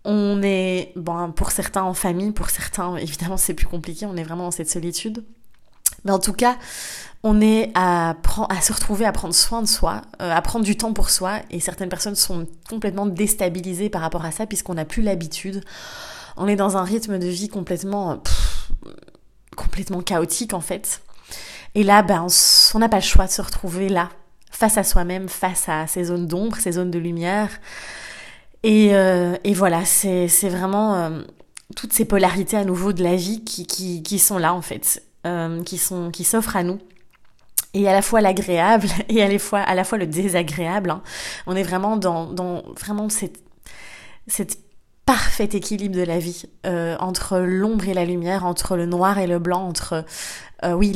on 0.05 0.41
est, 0.43 0.91
bon, 0.95 1.31
pour 1.31 1.51
certains 1.51 1.83
en 1.83 1.93
famille, 1.93 2.31
pour 2.31 2.50
certains, 2.50 2.95
évidemment, 2.98 3.38
c'est 3.38 3.53
plus 3.53 3.67
compliqué, 3.67 4.05
on 4.05 4.17
est 4.17 4.24
vraiment 4.24 4.45
dans 4.45 4.51
cette 4.51 4.69
solitude. 4.69 5.24
Mais 6.05 6.12
en 6.12 6.19
tout 6.19 6.33
cas, 6.33 6.57
on 7.24 7.39
est 7.39 7.72
à, 7.75 8.15
à 8.50 8.62
se 8.62 8.74
retrouver 8.74 9.05
à 9.05 9.13
prendre 9.13 9.33
soin 9.33 9.62
de 9.62 9.67
soi, 9.67 10.01
euh, 10.22 10.36
à 10.36 10.41
prendre 10.41 10.65
du 10.65 10.75
temps 10.75 10.91
pour 10.91 11.10
soi, 11.10 11.39
et 11.50 11.60
certaines 11.60 11.89
personnes 11.89 12.15
sont 12.15 12.48
complètement 12.69 13.05
déstabilisées 13.05 13.89
par 13.89 14.01
rapport 14.01 14.25
à 14.25 14.31
ça, 14.31 14.45
puisqu'on 14.45 14.74
n'a 14.74 14.86
plus 14.86 15.01
l'habitude. 15.01 15.63
On 16.36 16.48
est 16.48 16.55
dans 16.57 16.75
un 16.75 16.83
rythme 16.83 17.19
de 17.19 17.27
vie 17.27 17.48
complètement, 17.48 18.22
complètement 19.55 20.01
chaotique, 20.01 20.53
en 20.53 20.62
fait. 20.62 21.01
Et 21.75 21.83
là, 21.83 22.01
ben, 22.03 22.27
on 22.74 22.79
n'a 22.79 22.89
pas 22.89 22.98
le 22.98 23.03
choix 23.03 23.25
de 23.25 23.31
se 23.31 23.41
retrouver 23.41 23.88
là, 23.88 24.10
face 24.51 24.77
à 24.77 24.83
soi-même, 24.83 25.29
face 25.29 25.69
à 25.69 25.88
ces 25.88 26.05
zones 26.05 26.27
d'ombre, 26.27 26.57
ces 26.57 26.74
zones 26.74 26.91
de 26.91 27.00
lumière, 27.00 27.50
et, 28.63 28.96
euh, 28.96 29.36
et 29.43 29.53
voilà, 29.53 29.84
c'est 29.86 30.27
vraiment 30.50 30.96
euh, 30.96 31.22
toutes 31.75 31.91
ces 31.91 32.05
polarités 32.05 32.55
à 32.55 32.63
nouveau 32.63 32.93
de 32.93 33.03
la 33.03 33.15
vie 33.15 33.43
qui, 33.43 34.20
sont 34.20 34.38
là 34.38 34.53
en 34.53 34.62
fait, 34.62 35.03
euh, 35.27 35.62
qui 35.63 35.77
s'offrent 35.77 36.55
à 36.55 36.63
nous. 36.63 36.79
Et 37.74 37.89
à 37.89 37.91
la 37.91 38.01
fois 38.01 38.22
l'agréable 38.22 38.88
et 39.10 39.22
à 39.22 39.75
la 39.75 39.84
fois, 39.84 39.98
le 39.98 40.08
désagréable. 40.08 40.91
Hein. 40.91 41.01
On 41.46 41.55
est 41.55 41.63
vraiment 41.63 41.98
dans, 41.98 42.32
dans 42.32 42.63
vraiment 42.79 43.10
cette, 43.10 43.39
parfait 45.05 45.50
équilibre 45.51 45.98
de 45.98 46.03
la 46.03 46.17
vie 46.17 46.46
entre 46.63 47.39
l'ombre 47.39 47.89
et 47.89 47.93
la 47.93 48.05
lumière, 48.05 48.46
entre 48.46 48.77
le 48.77 48.86
noir 48.86 49.17
et 49.17 49.27
le 49.27 49.38
blanc, 49.38 49.67
entre 49.67 50.05
oui 50.63 50.93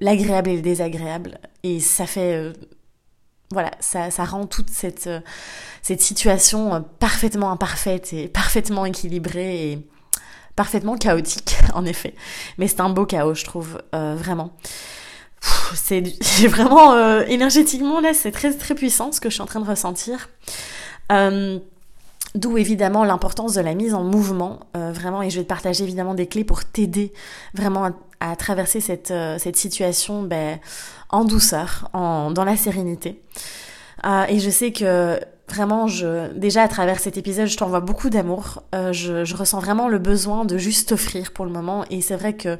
l'agréable 0.00 0.50
et 0.50 0.56
le 0.56 0.62
désagréable. 0.62 1.38
Et 1.62 1.78
ça 1.78 2.06
fait 2.06 2.52
voilà, 3.52 3.70
ça, 3.80 4.10
ça 4.10 4.24
rend 4.24 4.46
toute 4.46 4.70
cette, 4.70 5.06
euh, 5.06 5.20
cette 5.82 6.00
situation 6.00 6.74
euh, 6.74 6.80
parfaitement 6.98 7.50
imparfaite 7.50 8.12
et 8.12 8.28
parfaitement 8.28 8.84
équilibrée 8.84 9.72
et 9.72 9.86
parfaitement 10.56 10.96
chaotique, 10.96 11.56
en 11.74 11.84
effet. 11.84 12.14
Mais 12.58 12.68
c'est 12.68 12.80
un 12.80 12.90
beau 12.90 13.06
chaos, 13.06 13.34
je 13.34 13.44
trouve, 13.44 13.80
euh, 13.94 14.16
vraiment. 14.16 14.52
C'est 15.74 16.02
vraiment 16.46 17.20
énergétiquement 17.22 18.00
là, 18.00 18.14
c'est 18.14 18.30
très 18.30 18.52
très 18.52 18.74
puissant 18.76 19.10
ce 19.10 19.20
que 19.20 19.28
je 19.28 19.34
suis 19.34 19.42
en 19.42 19.46
train 19.46 19.58
de 19.58 19.66
ressentir. 19.66 20.28
D'où 22.34 22.56
évidemment 22.56 23.04
l'importance 23.04 23.54
de 23.54 23.60
la 23.60 23.74
mise 23.74 23.92
en 23.92 24.04
mouvement, 24.04 24.60
vraiment, 24.74 25.20
et 25.20 25.28
je 25.28 25.36
vais 25.36 25.42
te 25.42 25.48
partager 25.48 25.84
évidemment 25.84 26.14
des 26.14 26.26
clés 26.26 26.44
pour 26.44 26.64
t'aider 26.64 27.12
vraiment 27.52 27.90
à, 28.20 28.36
traverser 28.36 28.80
cette, 28.80 29.12
cette 29.38 29.56
situation 29.56 30.22
ben, 30.22 30.58
en 31.10 31.24
douceur, 31.24 31.90
en, 31.92 32.30
dans 32.30 32.44
la 32.44 32.56
sérénité. 32.56 33.22
Euh, 34.04 34.24
et 34.28 34.38
je 34.40 34.50
sais 34.50 34.72
que 34.72 35.20
vraiment, 35.48 35.86
je, 35.86 36.32
déjà 36.32 36.62
à 36.62 36.68
travers 36.68 36.98
cet 36.98 37.16
épisode, 37.16 37.46
je 37.46 37.56
t'envoie 37.56 37.80
beaucoup 37.80 38.10
d'amour. 38.10 38.62
Euh, 38.74 38.92
je, 38.92 39.24
je, 39.24 39.36
ressens 39.36 39.60
vraiment 39.60 39.88
le 39.88 39.98
besoin 39.98 40.44
de 40.44 40.58
juste 40.58 40.88
t'offrir 40.88 41.32
pour 41.32 41.44
le 41.44 41.52
moment. 41.52 41.84
Et 41.90 42.00
c'est 42.00 42.16
vrai 42.16 42.34
que 42.34 42.58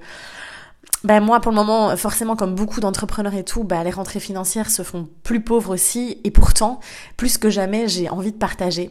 ben 1.05 1.21
moi, 1.21 1.41
pour 1.41 1.51
le 1.51 1.57
moment, 1.57 1.97
forcément, 1.97 2.37
comme 2.37 2.55
beaucoup 2.55 2.81
d'entrepreneurs 2.81 3.35
et 3.35 3.45
tout, 3.45 3.65
ben 3.65 3.83
les 3.83 3.91
rentrées 3.91 4.21
financières 4.21 4.71
se 4.71 4.83
font 4.83 5.09
plus 5.25 5.43
pauvres 5.43 5.75
aussi. 5.75 6.21
Et 6.23 6.31
pourtant, 6.31 6.79
plus 7.17 7.39
que 7.39 7.51
jamais, 7.51 7.89
j'ai 7.89 8.09
envie 8.09 8.33
de 8.33 8.39
partager. 8.39 8.91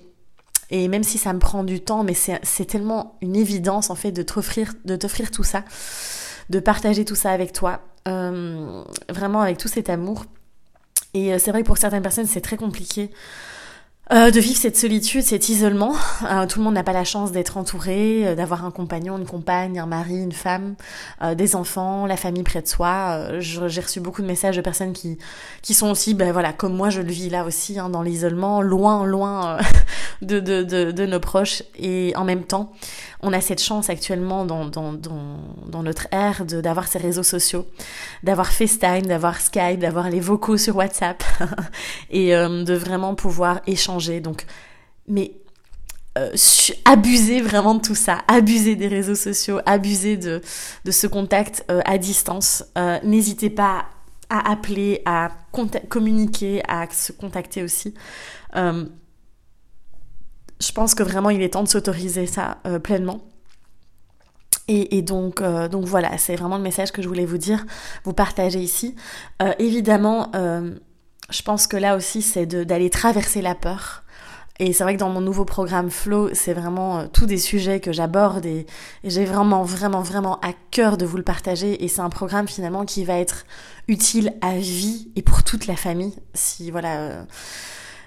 Et 0.71 0.87
même 0.87 1.03
si 1.03 1.17
ça 1.17 1.33
me 1.33 1.39
prend 1.39 1.63
du 1.63 1.81
temps, 1.81 2.03
mais 2.03 2.13
c'est 2.13 2.65
tellement 2.65 3.17
une 3.21 3.35
évidence 3.35 3.89
en 3.89 3.95
fait 3.95 4.11
de 4.11 4.23
t'offrir, 4.23 4.73
tout 5.31 5.43
ça, 5.43 5.63
de 6.49 6.59
partager 6.59 7.05
tout 7.05 7.15
ça 7.15 7.31
avec 7.31 7.53
toi. 7.53 7.81
Euh, 8.07 8.83
vraiment 9.09 9.41
avec 9.41 9.57
tout 9.57 9.67
cet 9.67 9.89
amour. 9.89 10.25
Et 11.13 11.33
euh, 11.33 11.39
c'est 11.39 11.51
vrai 11.51 11.61
que 11.61 11.67
pour 11.67 11.77
certaines 11.77 12.01
personnes, 12.01 12.25
c'est 12.25 12.41
très 12.41 12.57
compliqué 12.57 13.11
euh, 14.13 14.29
de 14.29 14.41
vivre 14.41 14.57
cette 14.57 14.75
solitude, 14.75 15.21
cet 15.21 15.47
isolement. 15.47 15.93
Euh, 16.29 16.45
tout 16.45 16.59
le 16.59 16.65
monde 16.65 16.73
n'a 16.73 16.83
pas 16.83 16.91
la 16.91 17.05
chance 17.05 17.31
d'être 17.31 17.55
entouré, 17.55 18.27
euh, 18.27 18.35
d'avoir 18.35 18.65
un 18.65 18.71
compagnon, 18.71 19.17
une 19.17 19.25
compagne, 19.25 19.79
un 19.79 19.85
mari, 19.85 20.21
une 20.21 20.33
femme, 20.33 20.75
des 21.35 21.55
enfants, 21.55 22.05
la 22.05 22.17
famille 22.17 22.43
près 22.43 22.61
de 22.61 22.67
soi. 22.67 23.39
J'ai 23.39 23.81
reçu 23.81 24.01
beaucoup 24.01 24.21
de 24.21 24.27
messages 24.27 24.57
de 24.57 24.61
personnes 24.61 24.91
qui 24.91 25.17
qui 25.61 25.73
sont 25.73 25.89
aussi, 25.89 26.13
ben 26.13 26.31
voilà, 26.31 26.51
comme 26.51 26.75
moi, 26.75 26.89
je 26.89 27.01
le 27.01 27.11
vis 27.11 27.29
là 27.29 27.45
aussi, 27.45 27.79
hein, 27.79 27.89
dans 27.89 28.01
l'isolement, 28.01 28.61
loin, 28.61 29.05
loin 29.05 29.59
de, 30.21 30.39
de, 30.39 30.63
de, 30.63 31.05
nos 31.05 31.19
proches. 31.19 31.63
Et 31.77 32.13
en 32.15 32.25
même 32.25 32.43
temps, 32.43 32.73
on 33.21 33.31
a 33.31 33.39
cette 33.39 33.61
chance 33.61 33.89
actuellement 33.89 34.45
dans, 34.45 34.65
dans, 34.65 34.93
dans, 34.93 35.37
dans 35.67 35.83
notre 35.83 36.07
ère 36.11 36.43
d'avoir 36.45 36.87
ces 36.87 36.97
réseaux 36.97 37.23
sociaux, 37.23 37.65
d'avoir 38.23 38.47
FaceTime, 38.51 39.05
d'avoir 39.05 39.39
Skype, 39.39 39.79
d'avoir 39.79 40.09
les 40.09 40.19
vocaux 40.19 40.57
sur 40.57 40.75
WhatsApp 40.75 41.23
et 42.09 42.31
de 42.31 42.73
vraiment 42.73 43.13
pouvoir 43.13 43.61
échanger 43.67 44.00
donc, 44.22 44.46
mais 45.08 45.34
euh, 46.17 46.36
abuser 46.84 47.39
vraiment 47.39 47.75
de 47.75 47.81
tout 47.81 47.96
ça, 47.96 48.20
abuser 48.27 48.75
des 48.75 48.89
réseaux 48.89 49.15
sociaux, 49.15 49.62
abuser 49.65 50.17
de, 50.17 50.41
de 50.84 50.91
ce 50.91 51.08
contact 51.08 51.63
euh, 51.72 51.79
à 51.86 51.98
distance. 51.98 52.65
Euh, 52.77 53.00
n'hésitez 53.03 53.50
pas 53.50 53.86
à 54.29 54.51
appeler, 54.51 55.01
à 55.05 55.29
communiquer, 55.88 56.63
à 56.67 56.89
se 56.89 57.13
contacter 57.13 57.63
aussi. 57.63 57.93
je 58.53 58.88
pense 60.74 60.96
que 60.96 61.03
vraiment 61.03 61.29
il 61.29 61.41
est 61.41 61.50
temps 61.50 61.63
de 61.63 61.70
s'autoriser 61.70 62.25
ça 62.27 62.60
pleinement. 62.84 63.22
Et, 64.67 64.98
et, 64.98 65.01
donc, 65.01 65.41
donc 65.41 65.86
voilà, 65.86 66.17
c'est 66.17 66.36
vraiment 66.38 66.55
le 66.55 66.63
message 66.63 66.93
que 66.93 67.01
je 67.01 67.10
voulais 67.10 67.25
vous 67.25 67.38
dire, 67.38 67.65
vous 68.05 68.13
partager 68.13 68.60
ici. 68.60 68.96
évidemment, 69.60 70.31
je 71.31 71.41
pense 71.41 71.67
que 71.67 71.77
là 71.77 71.95
aussi, 71.95 72.21
c'est 72.21 72.45
d'aller 72.45 72.89
traverser 72.89 73.41
la 73.41 73.55
peur. 73.55 74.03
Et 74.59 74.73
c'est 74.73 74.83
vrai 74.83 74.93
que 74.93 75.00
dans 75.00 75.09
mon 75.09 75.21
nouveau 75.21 75.43
programme 75.43 75.89
Flow, 75.89 76.29
c'est 76.33 76.53
vraiment 76.53 77.00
euh, 77.00 77.07
tous 77.11 77.25
des 77.25 77.39
sujets 77.39 77.79
que 77.79 77.91
j'aborde 77.91 78.45
et, 78.45 78.67
j'ai 79.03 79.25
vraiment, 79.25 79.63
vraiment, 79.63 80.01
vraiment 80.01 80.39
à 80.41 80.53
cœur 80.69 80.97
de 80.97 81.05
vous 81.05 81.17
le 81.17 81.23
partager. 81.23 81.83
Et 81.83 81.88
c'est 81.88 82.01
un 82.01 82.11
programme 82.11 82.47
finalement 82.47 82.85
qui 82.85 83.03
va 83.03 83.17
être 83.17 83.45
utile 83.88 84.33
à 84.41 84.57
vie 84.57 85.09
et 85.15 85.23
pour 85.23 85.43
toute 85.43 85.65
la 85.65 85.75
famille. 85.75 86.13
Si 86.35 86.69
voilà, 86.69 87.00
euh, 87.00 87.23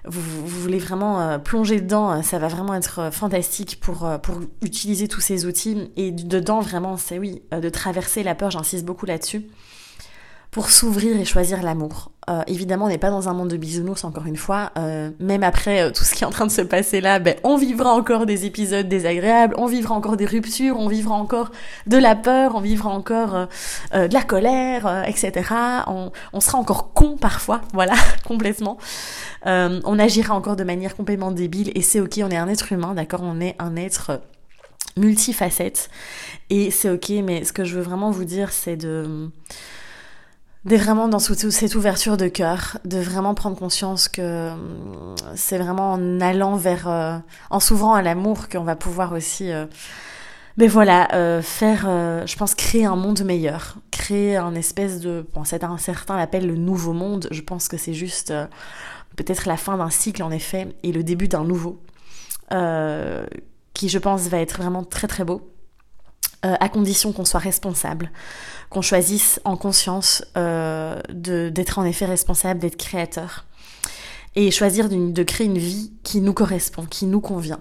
vous, 0.04 0.46
voulez 0.46 0.78
vraiment 0.78 1.20
euh, 1.20 1.38
plonger 1.38 1.80
dedans, 1.80 2.22
ça 2.22 2.38
va 2.38 2.46
vraiment 2.46 2.74
être 2.74 3.10
fantastique 3.10 3.80
pour, 3.80 4.08
pour 4.22 4.40
utiliser 4.62 5.08
tous 5.08 5.20
ces 5.20 5.46
outils. 5.46 5.90
Et 5.96 6.12
dedans, 6.12 6.60
vraiment, 6.60 6.96
c'est 6.96 7.18
oui, 7.18 7.42
de 7.50 7.68
traverser 7.68 8.22
la 8.22 8.36
peur, 8.36 8.52
j'insiste 8.52 8.84
beaucoup 8.84 9.06
là-dessus 9.06 9.48
pour 10.54 10.70
s'ouvrir 10.70 11.16
et 11.16 11.24
choisir 11.24 11.64
l'amour. 11.64 12.12
Euh, 12.30 12.42
évidemment, 12.46 12.84
on 12.84 12.88
n'est 12.88 12.96
pas 12.96 13.10
dans 13.10 13.28
un 13.28 13.34
monde 13.34 13.48
de 13.48 13.56
bisounours, 13.56 14.04
encore 14.04 14.26
une 14.26 14.36
fois. 14.36 14.70
Euh, 14.78 15.10
même 15.18 15.42
après 15.42 15.82
euh, 15.82 15.90
tout 15.90 16.04
ce 16.04 16.14
qui 16.14 16.22
est 16.22 16.26
en 16.28 16.30
train 16.30 16.46
de 16.46 16.52
se 16.52 16.62
passer 16.62 17.00
là, 17.00 17.18
ben, 17.18 17.34
on 17.42 17.56
vivra 17.56 17.92
encore 17.92 18.24
des 18.24 18.46
épisodes 18.46 18.88
désagréables, 18.88 19.56
on 19.58 19.66
vivra 19.66 19.96
encore 19.96 20.16
des 20.16 20.26
ruptures, 20.26 20.78
on 20.78 20.86
vivra 20.86 21.16
encore 21.16 21.50
de 21.88 21.96
la 21.96 22.14
peur, 22.14 22.52
on 22.54 22.60
vivra 22.60 22.90
encore 22.90 23.48
de 23.92 24.14
la 24.14 24.22
colère, 24.22 25.04
etc. 25.08 25.42
On, 25.88 26.12
on, 26.32 26.40
sera 26.40 26.58
encore 26.58 26.92
con 26.92 27.16
parfois, 27.16 27.60
voilà, 27.72 27.94
complètement. 28.24 28.78
on 29.44 29.98
agira 29.98 30.36
encore 30.36 30.54
de 30.54 30.62
manière 30.62 30.94
complètement 30.94 31.32
débile 31.32 31.72
et 31.74 31.82
c'est 31.82 31.98
ok, 31.98 32.20
on 32.22 32.30
est 32.30 32.36
un 32.36 32.46
être 32.46 32.72
humain, 32.72 32.94
d'accord 32.94 33.22
On 33.24 33.40
est 33.40 33.56
un 33.58 33.74
être 33.74 34.20
multifacette 34.96 35.90
et 36.48 36.70
c'est 36.70 36.90
ok, 36.90 37.10
mais 37.24 37.42
ce 37.42 37.52
que 37.52 37.64
je 37.64 37.74
veux 37.74 37.82
vraiment 37.82 38.12
vous 38.12 38.24
dire, 38.24 38.52
c'est 38.52 38.76
de 38.76 39.30
d'être 40.64 40.82
vraiment 40.82 41.08
dans 41.08 41.18
cette 41.18 41.74
ouverture 41.74 42.16
de 42.16 42.28
cœur, 42.28 42.78
de 42.84 42.98
vraiment 42.98 43.34
prendre 43.34 43.56
conscience 43.56 44.08
que 44.08 44.22
euh, 44.22 44.54
c'est 45.34 45.58
vraiment 45.58 45.92
en 45.92 46.20
allant 46.20 46.56
vers, 46.56 46.88
euh, 46.88 47.18
en 47.50 47.60
s'ouvrant 47.60 47.94
à 47.94 48.02
l'amour 48.02 48.48
qu'on 48.48 48.64
va 48.64 48.74
pouvoir 48.74 49.12
aussi, 49.12 49.52
euh, 49.52 49.66
mais 50.56 50.68
voilà, 50.68 51.08
faire, 51.42 51.80
je 52.28 52.36
pense, 52.36 52.54
créer 52.54 52.84
un 52.84 52.94
monde 52.94 53.24
meilleur, 53.24 53.78
créer 53.90 54.36
un 54.36 54.54
espèce 54.54 55.00
de, 55.00 55.26
bon, 55.34 55.42
un 55.42 55.78
certain 55.78 56.16
le 56.46 56.54
nouveau 56.54 56.92
monde. 56.92 57.26
Je 57.32 57.40
pense 57.40 57.66
que 57.66 57.76
c'est 57.76 57.92
juste 57.92 58.32
peut-être 59.16 59.48
la 59.48 59.56
fin 59.56 59.76
d'un 59.76 59.90
cycle 59.90 60.22
en 60.22 60.30
effet 60.30 60.68
et 60.84 60.92
le 60.92 61.02
début 61.02 61.26
d'un 61.26 61.42
nouveau, 61.42 61.82
qui 62.50 63.88
je 63.88 63.98
pense 63.98 64.28
va 64.28 64.38
être 64.38 64.58
vraiment 64.58 64.84
très 64.84 65.08
très 65.08 65.24
beau. 65.24 65.53
À 66.42 66.68
condition 66.68 67.12
qu'on 67.12 67.24
soit 67.24 67.40
responsable, 67.40 68.10
qu'on 68.70 68.82
choisisse 68.82 69.40
en 69.44 69.56
conscience 69.56 70.24
euh, 70.36 71.00
d'être 71.10 71.78
en 71.78 71.84
effet 71.84 72.04
responsable, 72.04 72.60
d'être 72.60 72.76
créateur. 72.76 73.46
et 74.36 74.50
choisir 74.50 74.88
de 74.88 75.22
créer 75.22 75.46
une 75.46 75.58
vie 75.58 75.92
qui 76.02 76.20
nous 76.20 76.32
correspond, 76.32 76.84
qui 76.84 77.06
nous 77.06 77.20
convient. 77.20 77.60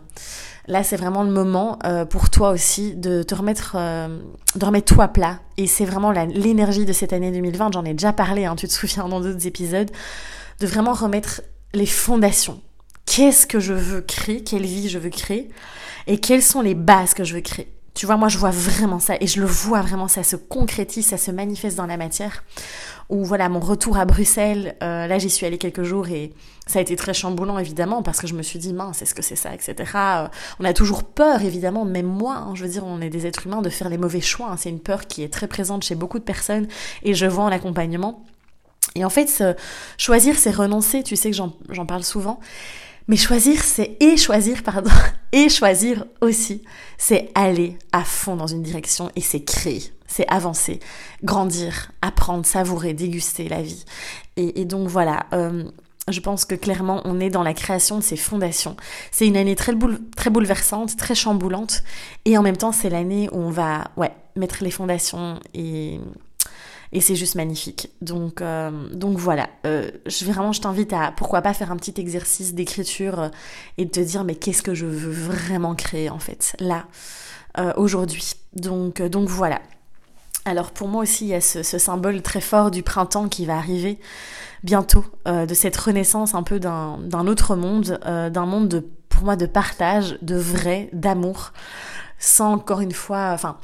Là, 0.68 0.84
c'est 0.84 0.96
vraiment 0.96 1.24
le 1.24 1.30
moment 1.30 1.78
euh, 1.84 2.06
pour 2.06 2.30
toi 2.30 2.52
aussi 2.52 2.96
de 2.96 3.22
te 3.22 3.36
remettre, 3.36 3.76
euh, 3.78 4.20
de 4.56 4.66
remettre 4.66 4.94
tout 4.94 5.02
à 5.02 5.08
plat. 5.10 5.40
Et 5.58 5.68
c'est 5.68 5.86
vraiment 5.86 6.12
l'énergie 6.12 6.86
de 6.86 6.94
cette 6.94 7.12
année 7.12 7.32
2020. 7.32 7.74
J'en 7.74 7.84
ai 7.84 7.94
déjà 7.94 8.14
parlé, 8.14 8.46
hein, 8.46 8.56
tu 8.56 8.68
te 8.68 8.74
souviens 8.74 9.08
dans 9.08 9.20
d'autres 9.20 9.46
épisodes, 9.46 9.92
de 10.60 10.68
vraiment 10.68 10.94
remettre 10.94 11.42
les 11.74 11.86
fondations. 11.86 12.62
Qu'est-ce 13.06 13.46
que 13.46 13.60
je 13.60 13.74
veux 13.74 14.02
créer? 14.02 14.44
Quelle 14.44 14.66
vie 14.66 14.88
je 14.88 15.00
veux 15.00 15.10
créer? 15.10 15.50
Et 16.08 16.18
quelles 16.18 16.42
sont 16.42 16.62
les 16.62 16.76
bases 16.76 17.14
que 17.14 17.26
je 17.26 17.36
veux 17.36 17.42
créer? 17.42 17.73
Tu 17.94 18.08
vois, 18.08 18.18
moi 18.18 18.28
je 18.28 18.38
vois 18.38 18.50
vraiment 18.50 19.00
ça 19.00 19.16
et 19.20 19.28
je 19.28 19.40
le 19.40 19.46
vois 19.46 19.82
vraiment, 19.82 20.08
ça 20.08 20.24
se 20.24 20.36
concrétise, 20.36 21.06
ça 21.06 21.18
se 21.18 21.32
manifeste 21.32 21.78
dans 21.78 21.86
la 21.86 21.98
matière. 21.98 22.44
Ou 23.10 23.24
voilà, 23.24 23.50
mon 23.50 23.60
retour 23.60 23.98
à 23.98 24.06
Bruxelles, 24.06 24.76
euh, 24.82 25.06
là 25.06 25.20
j'y 25.20 25.30
suis 25.30 25.46
allée 25.46 25.58
quelques 25.60 25.84
jours 25.84 26.08
et 26.08 26.34
ça 26.66 26.80
a 26.80 26.82
été 26.82 26.96
très 26.96 27.14
chamboulant 27.14 27.60
évidemment 27.60 28.02
parce 28.02 28.20
que 28.20 28.28
je 28.28 28.34
me 28.34 28.42
suis 28.42 28.58
dit 28.58 28.74
mince, 28.74 29.02
est-ce 29.02 29.14
que 29.14 29.22
c'est 29.22 29.36
ça, 29.36 29.54
etc. 29.54 29.76
Euh, 29.96 30.28
on 30.60 30.66
a 30.66 30.74
toujours 30.74 31.04
peur 31.04 31.42
évidemment, 31.44 31.86
même 31.86 32.08
moi, 32.08 32.36
hein, 32.38 32.56
je 32.56 32.64
veux 32.64 32.70
dire, 32.70 32.86
on 32.86 33.00
est 33.02 33.10
des 33.10 33.28
êtres 33.28 33.46
humains 33.46 33.62
de 33.62 33.70
faire 33.70 33.90
les 33.90 33.98
mauvais 33.98 34.22
choix. 34.22 34.48
Hein. 34.50 34.58
c'est 34.58 34.70
une 34.70 34.80
peur 34.80 35.06
qui 35.06 35.22
est 35.22 35.32
très 35.32 35.48
présente 35.48 35.84
chez 35.84 35.96
beaucoup 35.96 36.18
de 36.18 36.24
personnes 36.24 36.68
et 37.04 37.14
je 37.14 37.26
vois 37.26 37.44
en 37.44 37.52
accompagnement. 37.52 38.26
Et 38.96 39.06
en 39.06 39.10
fait, 39.10 39.44
choisir, 39.98 40.38
c'est 40.38 40.52
renoncer, 40.52 41.04
tu 41.04 41.16
sais 41.16 41.32
que 41.32 41.38
j'en 41.38 41.86
parle 41.86 42.04
souvent. 42.04 42.40
Mais 43.08 43.18
choisir, 43.18 43.62
c'est 43.62 43.98
et 44.00 44.18
choisir, 44.18 44.64
pardon, 44.64 44.92
et 45.32 45.50
choisir 45.50 46.06
aussi, 46.22 46.64
c'est 46.98 47.30
aller 47.36 47.78
à 47.92 48.04
fond 48.04 48.36
dans 48.36 48.48
une 48.48 48.64
direction 48.64 49.12
et 49.16 49.22
c'est 49.22 49.44
créer, 49.44 49.84
c'est 50.08 50.28
avancer, 50.28 50.80
grandir, 51.24 51.92
apprendre, 52.02 52.46
savourer, 52.46 52.94
déguster 52.94 53.50
la 53.50 53.62
vie. 53.62 53.84
Et, 54.38 54.66
donc 54.66 54.88
voilà, 54.88 55.26
euh, 55.34 55.66
je 56.08 56.20
pense 56.20 56.46
que 56.46 56.56
clairement 56.56 57.02
on 57.06 57.20
est 57.20 57.30
dans 57.30 57.44
la 57.44 57.54
création 57.54 57.98
de 57.98 58.04
ces 58.04 58.18
fondations. 58.18 58.78
C'est 59.12 59.28
une 59.28 59.38
année 59.38 59.56
très, 59.56 59.74
bouleversante, 59.74 60.96
très 60.96 61.16
chamboulante, 61.16 61.84
et 62.26 62.38
en 62.38 62.42
même 62.42 62.58
temps 62.58 62.72
c'est 62.72 62.90
l'année 62.90 63.28
où 63.32 63.38
on 63.38 63.50
va 63.50 63.92
mettre 64.36 64.64
les 64.64 64.72
fondations 64.72 65.40
et 65.54 66.00
et 66.94 67.02
c'est 67.02 67.16
juste 67.16 67.36
magnifique. 67.36 67.90
Donc, 68.02 68.42
euh, 68.42 68.72
donc 68.94 69.18
voilà, 69.18 69.50
euh, 69.66 69.90
vraiment 70.22 70.54
je 70.54 70.62
t'invite 70.62 70.94
à 70.94 71.12
pourquoi 71.12 71.42
pas 71.42 71.54
faire 71.54 71.72
un 71.72 71.76
petit 71.76 72.00
exercice 72.00 72.54
d'écriture 72.54 73.20
euh, 73.20 73.30
et 73.80 73.86
de 73.86 73.90
te 73.90 74.00
dire 74.00 74.24
mais 74.24 74.36
qu'est-ce 74.36 74.62
que 74.62 74.76
je 74.76 74.86
veux 74.86 75.12
vraiment 75.12 75.74
créer 75.74 76.10
en 76.10 76.20
fait 76.20 76.56
là, 76.60 76.86
aujourd'hui. 77.76 78.34
Donc, 78.56 79.02
donc 79.02 79.28
voilà. 79.28 79.60
Alors 80.46 80.72
pour 80.72 80.88
moi 80.88 81.04
aussi 81.04 81.26
il 81.26 81.30
y 81.30 81.34
a 81.34 81.42
ce, 81.42 81.64
symbole 81.64 82.22
très 82.22 82.42
fort 82.42 82.70
du 82.70 82.84
printemps 82.84 83.28
qui 83.28 83.46
va 83.46 83.56
arriver 83.56 84.00
bientôt, 84.64 85.06
de 85.26 85.54
cette 85.54 85.78
renaissance 85.78 86.36
un 86.36 86.44
peu 86.44 86.60
d'un 86.60 87.28
autre 87.28 87.56
monde, 87.56 88.00
d'un 88.04 88.46
monde 88.46 88.68
de, 88.70 88.88
pour 89.10 89.24
moi 89.24 89.36
de 89.36 89.46
partage, 89.46 90.18
de 90.22 90.36
vrai, 90.36 90.90
d'amour, 90.94 91.54
sans 92.18 92.54
encore 92.54 92.82
une 92.82 92.92
fois, 92.92 93.32
enfin 93.34 93.58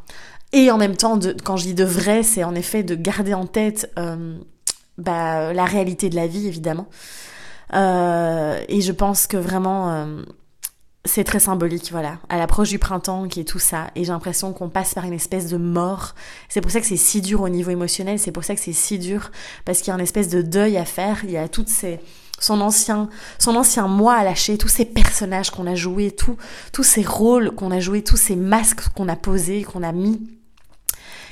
et 0.52 0.72
en 0.72 0.78
même 0.78 0.96
temps, 0.96 1.20
quand 1.44 1.58
je 1.58 1.64
dis 1.64 1.74
de 1.74 1.84
vrai, 1.84 2.24
c'est 2.24 2.44
en 2.44 2.56
effet 2.56 2.84
de 2.84 2.96
garder 2.96 3.34
en 3.34 3.46
tête 3.46 3.92
euh, 4.00 4.38
bah, 4.98 5.54
la 5.54 5.66
réalité 5.66 6.10
de 6.10 6.16
la 6.16 6.28
vie, 6.28 6.48
évidemment. 6.48 6.88
Euh, 7.76 8.60
et 8.68 8.82
je 8.82 8.92
pense 8.92 9.28
que 9.28 9.38
vraiment, 9.38 9.92
euh, 9.92 10.24
c'est 11.06 11.24
très 11.24 11.40
symbolique, 11.40 11.90
voilà, 11.92 12.18
à 12.30 12.38
l'approche 12.38 12.70
du 12.70 12.80
printemps 12.80 13.28
qui 13.28 13.42
est 13.42 13.46
tout 13.46 13.60
ça. 13.60 13.92
Et 13.96 14.04
j'ai 14.04 14.12
l'impression 14.12 14.52
qu'on 14.52 14.70
passe 14.70 14.96
par 14.96 15.06
une 15.06 15.14
espèce 15.14 15.50
de 15.50 15.58
mort. 15.58 16.16
C'est 16.50 16.62
pour 16.62 16.72
ça 16.72 16.82
que 16.82 16.88
c'est 16.88 16.98
si 16.98 17.22
dur 17.22 17.42
au 17.42 17.50
niveau 17.50 17.70
émotionnel, 17.70 18.18
c'est 18.18 18.32
pour 18.32 18.44
ça 18.44 18.56
que 18.56 18.62
c'est 18.62 18.74
si 18.74 18.98
dur, 18.98 19.32
parce 19.66 19.80
qu'il 19.80 19.90
y 19.90 19.92
a 19.92 19.96
une 19.96 20.02
espèce 20.02 20.30
de 20.30 20.42
deuil 20.42 20.78
à 20.78 20.86
faire. 20.86 21.20
Il 21.26 21.32
y 21.32 21.38
a 21.38 21.48
toutes 21.48 21.70
ces 21.70 22.00
son 22.42 22.62
ancien, 22.62 23.10
son 23.38 23.58
ancien 23.58 23.88
moi 23.90 24.14
à 24.14 24.24
lâcher, 24.24 24.58
tous 24.58 24.70
ces 24.70 24.86
personnages 24.86 25.52
qu'on 25.52 25.68
a 25.68 25.76
joués, 25.76 26.16
tous 26.16 26.84
ces 26.84 27.04
rôles 27.04 27.52
qu'on 27.52 27.70
a 27.70 27.82
joués, 27.82 28.02
tous 28.02 28.16
ces 28.16 28.38
masques 28.38 28.88
qu'on 28.96 29.10
a 29.10 29.18
posés, 29.18 29.64
qu'on 29.64 29.84
a 29.84 29.92
mis 29.92 30.39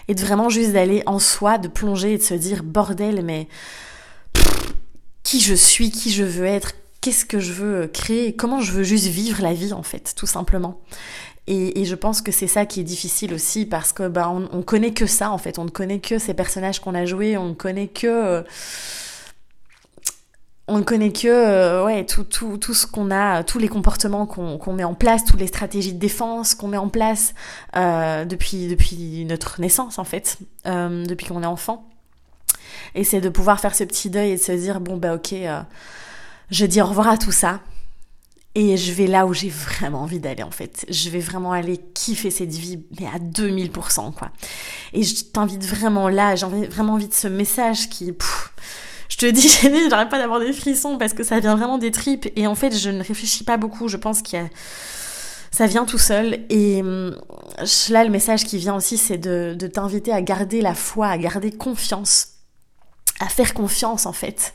et 0.08 0.16
de 0.16 0.22
vraiment 0.22 0.50
juste 0.50 0.72
d'aller 0.72 1.04
en 1.06 1.20
soi, 1.20 1.58
de 1.58 1.68
plonger 1.68 2.14
et 2.14 2.18
de 2.18 2.24
se 2.24 2.34
dire 2.34 2.64
bordel, 2.64 3.24
mais 3.24 3.48
qui 5.24 5.42
je 5.42 5.54
suis, 5.54 5.92
qui 5.92 6.12
je 6.12 6.24
veux 6.24 6.46
être, 6.46 6.74
qu'est-ce 7.02 7.26
que 7.26 7.40
je 7.40 7.54
veux 7.54 7.88
créer, 7.88 8.36
comment 8.36 8.62
je 8.62 8.72
veux 8.72 8.84
juste 8.84 9.08
vivre 9.08 9.42
la 9.42 9.54
vie 9.54 9.74
en 9.74 9.84
fait, 9.84 10.14
tout 10.16 10.28
simplement. 10.28 10.80
Et, 11.50 11.86
je 11.86 11.96
pense 11.96 12.22
que 12.22 12.34
c'est 12.34 12.48
ça 12.48 12.66
qui 12.66 12.82
est 12.82 12.84
difficile 12.84 13.34
aussi 13.34 13.66
parce 13.66 13.94
que 13.94 14.10
bah 14.10 14.30
on, 14.30 14.50
on, 14.52 14.62
connaît 14.64 14.92
que 14.92 15.06
ça 15.06 15.32
en 15.32 15.38
fait, 15.38 15.60
on 15.60 15.64
ne 15.64 15.70
connaît 15.70 16.00
que 16.00 16.20
ces 16.20 16.34
personnages 16.34 16.82
qu'on 16.82 16.94
a 16.94 17.06
joués, 17.06 17.38
on 17.38 17.50
ne 17.50 17.54
connaît 17.54 17.88
que 17.88 18.08
euh, 18.08 18.42
on 20.68 20.80
ne 20.80 20.84
connaît 20.84 21.14
que 21.14 21.28
euh, 21.28 21.86
ouais 21.86 22.06
tout, 22.06 22.24
tout, 22.24 22.58
tout 22.58 22.74
ce 22.74 22.86
qu'on 22.86 23.10
a, 23.10 23.44
tous 23.44 23.58
les 23.58 23.70
comportements 23.70 24.26
qu'on 24.26 24.74
met 24.74 24.84
en 24.84 24.94
place, 24.94 25.24
toutes 25.24 25.40
les 25.40 25.48
stratégies 25.48 25.94
de 25.94 26.00
défense 26.00 26.56
qu'on 26.56 26.68
met 26.68 26.78
en 26.78 26.90
place 26.90 27.34
euh, 27.76 28.26
depuis, 28.26 28.68
depuis 28.68 29.26
notre 29.26 29.62
naissance 29.62 29.98
en 29.98 30.04
fait, 30.04 30.38
euh, 30.66 31.06
depuis 31.06 31.28
qu'on 31.28 31.44
est 31.44 31.48
enfant. 31.48 31.88
Et 32.96 33.04
c'est 33.04 33.22
de 33.22 33.30
pouvoir 33.30 33.60
faire 33.60 33.76
ce 33.76 33.84
petit 33.86 34.10
deuil 34.10 34.32
et 34.32 34.38
de 34.38 34.42
se 34.42 34.52
dire 34.52 34.82
bon 34.82 34.98
bah 34.98 35.16
ok, 35.16 35.34
je 36.52 36.66
dis 36.66 36.82
au 36.82 36.86
revoir 36.86 37.08
à 37.08 37.18
tout 37.18 37.32
ça 37.32 37.62
et 38.56 38.76
je 38.76 38.92
vais 38.92 39.08
là 39.08 39.26
où 39.26 39.34
j'ai 39.34 39.50
vraiment 39.50 40.02
envie 40.02 40.20
d'aller 40.20 40.44
en 40.44 40.52
fait. 40.52 40.86
Je 40.90 41.10
vais 41.10 41.20
vraiment 41.20 41.54
aller 41.54 41.78
kiffer 41.94 42.32
cette 42.32 42.54
vie 42.54 42.84
mais 43.00 43.08
à 43.08 43.20
2000% 43.20 44.14
quoi. 44.14 44.32
Et 44.94 45.04
je 45.04 45.24
t'invite 45.24 45.64
vraiment 45.64 46.10
là, 46.10 46.36
j'ai 46.36 46.46
vraiment 46.46 46.94
envie 46.94 47.08
de 47.08 47.14
ce 47.14 47.28
message 47.28 47.88
qui 47.90 48.14
je 49.10 49.18
te 49.18 49.26
dis, 49.26 49.48
j'arrête 49.90 50.10
pas 50.10 50.20
d'avoir 50.20 50.40
des 50.40 50.54
frissons 50.54 50.98
parce 50.98 51.14
que 51.14 51.24
ça 51.24 51.40
vient 51.40 51.56
vraiment 51.56 51.78
des 51.78 51.92
tripes. 51.92 52.28
Et 52.36 52.48
en 52.48 52.56
fait, 52.56 52.78
je 52.78 52.90
ne 52.90 53.04
réfléchis 53.04 53.44
pas 53.44 53.58
beaucoup. 53.58 53.88
Je 53.88 53.98
pense 53.98 54.22
qu'il 54.22 54.50
ça 55.52 55.66
vient 55.66 55.86
tout 55.86 55.98
seul. 55.98 56.40
Et 56.50 56.82
hum, 56.82 57.16
là, 57.90 58.04
le 58.04 58.10
message 58.10 58.46
qui 58.46 58.58
vient 58.58 58.76
aussi, 58.76 58.98
c'est 58.98 59.18
de, 59.18 59.56
de 59.58 59.68
t'inviter 59.68 60.12
à 60.12 60.22
garder 60.22 60.62
la 60.62 60.76
foi, 60.76 61.08
à 61.08 61.18
garder 61.18 61.52
confiance, 61.52 62.34
à 63.20 63.28
faire 63.28 63.54
confiance 63.54 64.06
en 64.06 64.14
fait, 64.14 64.54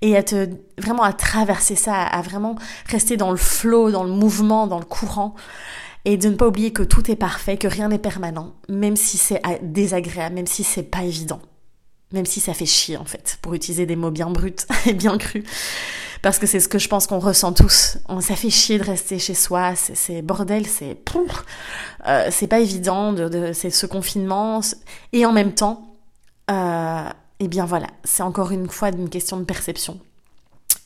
et 0.00 0.16
à 0.16 0.22
te 0.22 0.48
vraiment 0.78 1.02
à 1.02 1.12
traverser 1.12 1.76
ça, 1.76 2.02
à 2.02 2.22
vraiment 2.22 2.56
rester 2.86 3.16
dans 3.16 3.30
le 3.30 3.36
flow, 3.36 3.90
dans 3.90 4.04
le 4.04 4.12
mouvement, 4.12 4.66
dans 4.66 4.78
le 4.78 4.84
courant. 4.84 5.34
Et 6.04 6.16
de 6.16 6.28
ne 6.28 6.36
pas 6.36 6.46
oublier 6.46 6.72
que 6.72 6.82
tout 6.82 7.10
est 7.10 7.16
parfait, 7.16 7.58
que 7.58 7.68
rien 7.68 7.88
n'est 7.88 7.98
permanent, 7.98 8.54
même 8.70 8.96
si 8.96 9.18
c'est 9.18 9.42
désagréable, 9.62 10.36
même 10.36 10.46
si 10.46 10.64
c'est 10.64 10.84
pas 10.84 11.02
évident. 11.02 11.40
Même 12.12 12.26
si 12.26 12.40
ça 12.40 12.54
fait 12.54 12.66
chier 12.66 12.96
en 12.96 13.04
fait, 13.04 13.38
pour 13.42 13.54
utiliser 13.54 13.84
des 13.84 13.96
mots 13.96 14.10
bien 14.10 14.30
bruts 14.30 14.54
et 14.86 14.94
bien 14.94 15.18
crus. 15.18 15.44
Parce 16.22 16.38
que 16.38 16.46
c'est 16.46 16.60
ce 16.60 16.68
que 16.68 16.78
je 16.78 16.88
pense 16.88 17.06
qu'on 17.06 17.18
ressent 17.18 17.52
tous. 17.52 17.98
Ça 18.20 18.34
fait 18.34 18.50
chier 18.50 18.78
de 18.78 18.84
rester 18.84 19.18
chez 19.18 19.34
soi, 19.34 19.74
c'est 19.76 20.22
bordel, 20.22 20.66
c'est 20.66 20.96
euh, 22.06 22.28
c'est 22.30 22.46
pas 22.46 22.60
évident, 22.60 23.12
de, 23.12 23.52
c'est 23.52 23.70
ce 23.70 23.86
confinement. 23.86 24.60
Et 25.12 25.26
en 25.26 25.32
même 25.32 25.52
temps, 25.54 25.94
euh, 26.50 27.08
eh 27.40 27.48
bien 27.48 27.66
voilà, 27.66 27.86
c'est 28.04 28.22
encore 28.22 28.50
une 28.50 28.68
fois 28.68 28.88
une 28.88 29.10
question 29.10 29.36
de 29.36 29.44
perception. 29.44 30.00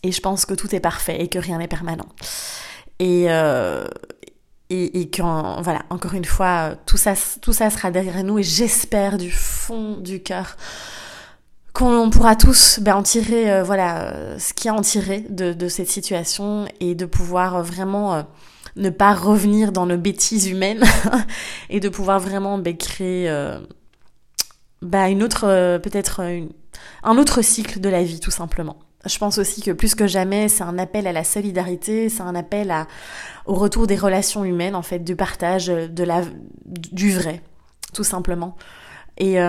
Et 0.03 0.13
je 0.13 0.21
pense 0.21 0.45
que 0.45 0.55
tout 0.55 0.75
est 0.75 0.81
parfait 0.81 1.21
et 1.21 1.29
que 1.29 1.39
rien 1.39 1.59
n'est 1.59 1.69
permanent. 1.69 2.09
Et, 2.99 3.27
euh, 3.29 3.87
et, 4.69 5.01
et 5.01 5.11
voilà, 5.17 5.83
encore 5.91 6.15
une 6.15 6.25
fois, 6.25 6.75
tout 6.87 6.97
ça, 6.97 7.15
tout 7.41 7.53
ça 7.53 7.71
sera 7.71 7.91
derrière 7.91 8.23
nous 8.25 8.39
et 8.39 8.43
j'espère 8.43 9.17
du 9.17 9.31
fond 9.31 9.97
du 9.97 10.23
cœur 10.23 10.57
qu'on 11.73 12.11
pourra 12.11 12.37
tous 12.37 12.81
ben, 12.81 12.97
en 12.97 13.03
tirer 13.03 13.51
euh, 13.51 13.63
voilà 13.63 14.13
euh, 14.13 14.39
ce 14.39 14.53
qu'il 14.53 14.67
y 14.67 14.69
a 14.69 14.75
en 14.75 14.83
tirer 14.83 15.25
de, 15.29 15.53
de, 15.53 15.69
cette 15.69 15.89
situation 15.89 16.67
et 16.81 16.95
de 16.95 17.07
pouvoir 17.07 17.57
euh, 17.57 17.63
vraiment 17.63 18.27
ne 18.77 18.91
pas 18.91 19.15
revenir 19.15 19.73
dans 19.73 19.87
nos 19.87 19.97
bêtises 19.97 20.49
humaines 20.49 20.85
et 21.71 21.81
de 21.81 21.89
pouvoir 21.89 22.21
vraiment 22.21 22.59
ben, 22.59 22.77
créer 22.77 23.31
ben, 24.83 25.07
une 25.07 25.23
autre 25.23 25.79
peut-être 25.79 26.23
un 27.03 27.19
autre 27.19 27.43
cycle 27.43 27.81
de 27.81 27.89
la 27.89 28.03
vie 28.03 28.21
tout 28.21 28.31
simplement. 28.31 28.77
Je 29.05 29.19
pense 29.19 29.39
aussi 29.39 29.63
que 29.63 29.73
plus 29.73 29.97
que 29.97 30.07
jamais, 30.07 30.49
c'est 30.49 30.63
un 30.63 30.79
appel 30.79 31.09
à 31.09 31.13
la 31.13 31.25
solidarité, 31.25 32.09
c'est 32.09 32.23
un 32.23 32.37
appel 32.37 32.71
à, 32.71 32.87
au 33.47 33.55
retour 33.55 33.89
des 33.89 33.97
relations 33.97 34.45
humaines, 34.45 34.77
en 34.77 34.83
fait, 34.83 35.01
du 35.01 35.17
partage, 35.17 35.67
de 35.67 36.05
la, 36.05 36.23
du 36.65 37.13
vrai, 37.13 37.43
tout 37.93 38.05
simplement. 38.05 38.57
Et, 39.19 39.41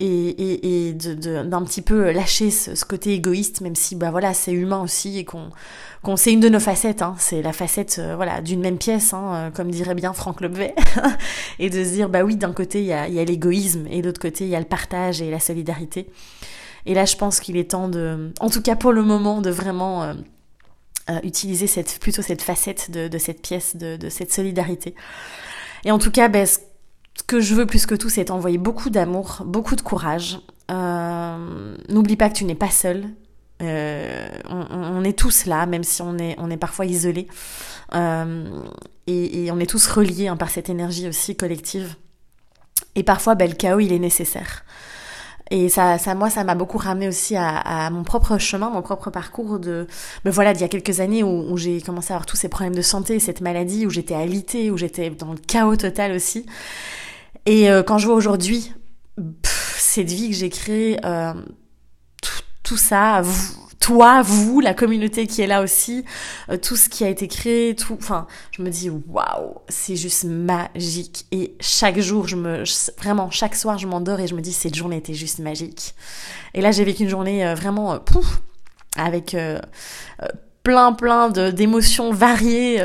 et, 0.00 0.88
et, 0.88 0.92
d'un 0.94 1.62
petit 1.62 1.82
peu 1.82 2.10
lâcher 2.10 2.50
ce, 2.50 2.84
côté 2.84 3.12
égoïste, 3.12 3.60
même 3.60 3.74
si 3.74 3.96
bah 3.96 4.10
voilà 4.10 4.32
c'est 4.34 4.52
humain 4.52 4.80
aussi 4.82 5.18
et 5.18 5.24
qu'on 5.24 5.50
qu'on 6.02 6.16
c'est 6.16 6.32
une 6.32 6.40
de 6.40 6.48
nos 6.48 6.60
facettes, 6.60 7.02
hein, 7.02 7.14
c'est 7.18 7.42
la 7.42 7.52
facette 7.52 7.96
euh, 7.98 8.16
voilà 8.16 8.40
d'une 8.40 8.60
même 8.60 8.78
pièce, 8.78 9.12
hein, 9.12 9.32
euh, 9.34 9.50
comme 9.50 9.70
dirait 9.70 9.94
bien 9.94 10.12
Franck 10.12 10.40
Lebvet, 10.40 10.74
et 11.58 11.68
de 11.68 11.84
se 11.84 11.90
dire 11.90 12.08
bah 12.08 12.22
oui 12.22 12.36
d'un 12.36 12.52
côté 12.52 12.80
il 12.80 12.86
y 12.86 12.92
a, 12.92 13.08
y 13.08 13.18
a 13.18 13.24
l'égoïsme 13.24 13.86
et 13.90 14.00
de 14.00 14.06
l'autre 14.06 14.20
côté 14.20 14.44
il 14.44 14.50
y 14.50 14.56
a 14.56 14.60
le 14.60 14.66
partage 14.66 15.20
et 15.20 15.30
la 15.30 15.40
solidarité. 15.40 16.08
Et 16.86 16.94
là 16.94 17.04
je 17.04 17.16
pense 17.16 17.40
qu'il 17.40 17.56
est 17.56 17.72
temps 17.72 17.88
de, 17.88 18.32
en 18.40 18.48
tout 18.48 18.62
cas 18.62 18.76
pour 18.76 18.92
le 18.92 19.02
moment, 19.02 19.42
de 19.42 19.50
vraiment 19.50 20.02
euh, 20.04 20.14
utiliser 21.22 21.66
cette 21.66 21.98
plutôt 22.00 22.22
cette 22.22 22.42
facette 22.42 22.90
de, 22.90 23.08
de 23.08 23.18
cette 23.18 23.42
pièce 23.42 23.76
de, 23.76 23.96
de 23.96 24.08
cette 24.08 24.32
solidarité. 24.32 24.94
Et 25.84 25.90
en 25.90 25.98
tout 25.98 26.10
cas, 26.10 26.28
ben, 26.28 26.46
que 27.22 27.40
je 27.40 27.54
veux 27.54 27.66
plus 27.66 27.86
que 27.86 27.94
tout, 27.94 28.08
c'est 28.08 28.26
t'envoyer 28.26 28.58
beaucoup 28.58 28.90
d'amour, 28.90 29.42
beaucoup 29.44 29.76
de 29.76 29.80
courage. 29.80 30.40
Euh, 30.70 31.76
n'oublie 31.88 32.16
pas 32.16 32.28
que 32.28 32.34
tu 32.34 32.44
n'es 32.44 32.54
pas 32.54 32.70
seul. 32.70 33.04
on, 33.60 35.04
est 35.04 35.18
tous 35.18 35.46
là, 35.46 35.66
même 35.66 35.84
si 35.84 36.02
on 36.02 36.16
est, 36.18 36.36
on 36.38 36.50
est 36.50 36.56
parfois 36.56 36.86
isolés. 36.86 37.28
Et, 39.06 39.50
on 39.50 39.58
est 39.58 39.66
tous 39.66 39.86
reliés 39.88 40.28
hein, 40.28 40.36
par 40.36 40.50
cette 40.50 40.68
énergie 40.68 41.08
aussi 41.08 41.36
collective. 41.36 41.96
Et 42.94 43.02
parfois, 43.02 43.34
ben, 43.34 43.48
le 43.48 43.56
chaos, 43.56 43.80
il 43.80 43.92
est 43.92 43.98
nécessaire. 43.98 44.64
Et 45.50 45.68
ça, 45.68 45.98
ça 45.98 46.14
moi, 46.14 46.30
ça 46.30 46.44
m'a 46.44 46.54
beaucoup 46.54 46.78
ramené 46.78 47.08
aussi 47.08 47.34
à, 47.36 47.90
mon 47.90 48.04
propre 48.04 48.38
chemin, 48.38 48.70
mon 48.70 48.82
propre 48.82 49.10
parcours 49.10 49.58
de, 49.58 49.88
me 50.24 50.30
voilà, 50.30 50.52
d'il 50.52 50.60
y 50.60 50.64
a 50.64 50.68
quelques 50.68 51.00
années 51.00 51.24
où, 51.24 51.56
j'ai 51.56 51.80
commencé 51.80 52.12
à 52.12 52.16
avoir 52.16 52.26
tous 52.26 52.36
ces 52.36 52.48
problèmes 52.48 52.74
de 52.74 52.82
santé, 52.82 53.18
cette 53.18 53.40
maladie, 53.40 53.84
où 53.84 53.90
j'étais 53.90 54.14
alitée, 54.14 54.70
où 54.70 54.76
j'étais 54.76 55.10
dans 55.10 55.32
le 55.32 55.38
chaos 55.38 55.74
total 55.74 56.12
aussi. 56.12 56.46
Et 57.46 57.70
euh, 57.70 57.82
quand 57.82 57.98
je 57.98 58.06
vois 58.06 58.16
aujourd'hui 58.16 58.72
cette 59.76 60.10
vie 60.10 60.30
que 60.30 60.36
j'ai 60.36 60.50
créée, 60.50 60.98
euh, 61.04 61.34
tout, 62.22 62.42
tout, 62.62 62.76
ça, 62.76 63.22
toi, 63.80 64.20
vous, 64.22 64.60
la 64.60 64.74
communauté 64.74 65.26
qui 65.26 65.40
est 65.40 65.46
là 65.46 65.62
aussi, 65.62 66.04
euh, 66.50 66.58
tout 66.58 66.76
ce 66.76 66.88
qui 66.88 67.02
a 67.02 67.08
été 67.08 67.26
créé, 67.28 67.74
tout, 67.74 67.96
enfin, 67.98 68.26
je 68.52 68.62
me 68.62 68.68
dis 68.68 68.90
waouh, 68.90 69.54
c'est 69.68 69.96
juste 69.96 70.24
magique. 70.24 71.24
Et 71.32 71.54
chaque 71.60 71.98
jour, 71.98 72.28
je 72.28 72.36
me, 72.36 72.62
vraiment, 72.98 73.30
chaque 73.30 73.56
soir, 73.56 73.78
je 73.78 73.86
m'endors 73.86 74.20
et 74.20 74.26
je 74.26 74.34
me 74.34 74.42
dis 74.42 74.52
cette 74.52 74.74
journée 74.74 74.98
était 74.98 75.14
juste 75.14 75.38
magique. 75.38 75.94
Et 76.52 76.60
là, 76.60 76.72
j'ai 76.72 76.84
vécu 76.84 77.04
une 77.04 77.08
journée 77.08 77.44
euh, 77.44 77.54
vraiment, 77.54 77.94
euh, 77.94 77.98
pouf, 77.98 78.42
avec 78.96 79.36
plein, 80.62 80.92
plein 80.92 81.30
d'émotions 81.30 82.12
variées, 82.12 82.82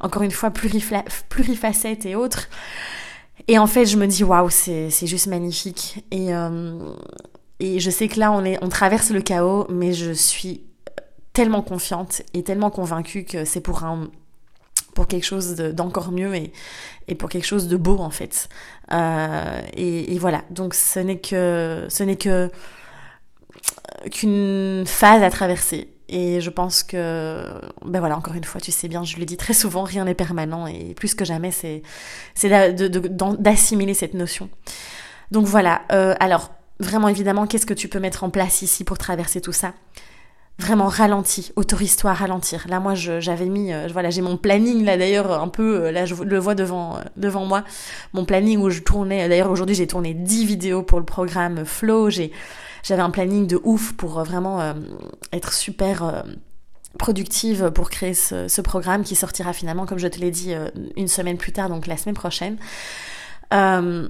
encore 0.00 0.22
une 0.22 0.30
fois, 0.30 0.50
plurifacettes 0.50 2.06
et 2.06 2.14
autres. 2.14 2.48
Et 3.48 3.58
en 3.58 3.66
fait, 3.66 3.86
je 3.86 3.96
me 3.96 4.06
dis 4.06 4.24
waouh, 4.24 4.50
c'est 4.50 5.06
juste 5.06 5.26
magnifique. 5.26 6.04
Et 6.10 6.32
et 7.60 7.78
je 7.78 7.90
sais 7.90 8.08
que 8.08 8.18
là, 8.18 8.32
on, 8.32 8.42
est, 8.44 8.58
on 8.62 8.68
traverse 8.68 9.10
le 9.10 9.20
chaos, 9.20 9.66
mais 9.68 9.92
je 9.92 10.12
suis 10.12 10.64
tellement 11.34 11.62
confiante 11.62 12.22
et 12.34 12.42
tellement 12.42 12.70
convaincue 12.70 13.24
que 13.24 13.44
c'est 13.44 13.60
pour 13.60 13.84
un 13.84 14.08
pour 14.94 15.06
quelque 15.06 15.24
chose 15.24 15.54
d'encore 15.54 16.10
mieux 16.10 16.34
et, 16.34 16.52
et, 17.06 17.14
pour 17.14 17.28
quelque 17.28 17.46
chose 17.46 17.68
de 17.68 17.76
beau 17.76 17.98
en 17.98 18.10
fait. 18.10 18.48
Euh, 18.92 19.60
et, 19.76 20.18
voilà, 20.18 20.42
donc 20.50 20.74
ce 20.74 20.98
n'est 20.98 21.20
que 21.20 21.86
ce 21.88 22.02
n'est 22.02 22.16
que 22.16 22.50
qu'une 24.10 24.84
phase 24.86 25.22
à 25.22 25.30
traverser. 25.30 25.92
Et 26.10 26.40
je 26.40 26.50
pense 26.50 26.82
que, 26.82 27.44
ben 27.84 28.00
voilà, 28.00 28.16
encore 28.16 28.34
une 28.34 28.44
fois, 28.44 28.60
tu 28.60 28.72
sais 28.72 28.88
bien, 28.88 29.04
je 29.04 29.16
le 29.16 29.24
dis 29.24 29.36
très 29.36 29.54
souvent, 29.54 29.84
rien 29.84 30.04
n'est 30.04 30.14
permanent 30.14 30.66
et 30.66 30.94
plus 30.94 31.14
que 31.14 31.24
jamais, 31.24 31.52
c'est 31.52 31.82
d'assimiler 33.38 33.94
cette 33.94 34.14
notion. 34.14 34.50
Donc 35.30 35.46
voilà, 35.46 35.82
euh, 35.92 36.14
alors 36.20 36.50
Vraiment, 36.80 37.08
évidemment, 37.08 37.46
qu'est-ce 37.46 37.66
que 37.66 37.74
tu 37.74 37.88
peux 37.88 38.00
mettre 38.00 38.24
en 38.24 38.30
place 38.30 38.62
ici 38.62 38.84
pour 38.84 38.96
traverser 38.96 39.42
tout 39.42 39.52
ça? 39.52 39.74
Vraiment 40.58 40.88
ralenti, 40.88 41.52
autorise-toi 41.56 42.14
ralentir. 42.14 42.66
Là, 42.68 42.80
moi, 42.80 42.94
j'avais 42.94 43.46
mis, 43.46 43.72
euh, 43.72 43.88
voilà, 43.92 44.08
j'ai 44.08 44.22
mon 44.22 44.38
planning 44.38 44.84
là 44.84 44.96
d'ailleurs 44.96 45.40
un 45.40 45.48
peu, 45.48 45.84
euh, 45.84 45.92
là 45.92 46.06
je 46.06 46.14
le 46.14 46.38
vois 46.38 46.54
devant 46.54 46.98
devant 47.16 47.44
moi, 47.44 47.64
mon 48.14 48.24
planning 48.24 48.58
où 48.60 48.70
je 48.70 48.80
tournais. 48.80 49.28
D'ailleurs 49.28 49.50
aujourd'hui, 49.50 49.74
j'ai 49.74 49.86
tourné 49.86 50.14
10 50.14 50.46
vidéos 50.46 50.82
pour 50.82 50.98
le 50.98 51.04
programme 51.04 51.66
Flow. 51.66 52.08
J'ai 52.08 52.32
j'avais 52.82 53.02
un 53.02 53.10
planning 53.10 53.46
de 53.46 53.60
ouf 53.64 53.92
pour 53.92 54.22
vraiment 54.22 54.74
être 55.32 55.52
super 55.52 56.24
productive 56.98 57.70
pour 57.70 57.90
créer 57.90 58.14
ce, 58.14 58.60
programme 58.60 59.04
qui 59.04 59.14
sortira 59.14 59.52
finalement, 59.52 59.86
comme 59.86 59.98
je 59.98 60.08
te 60.08 60.18
l'ai 60.18 60.30
dit, 60.30 60.54
une 60.96 61.08
semaine 61.08 61.36
plus 61.36 61.52
tard, 61.52 61.68
donc 61.68 61.86
la 61.86 61.96
semaine 61.96 62.14
prochaine. 62.14 62.56
Euh, 63.52 64.08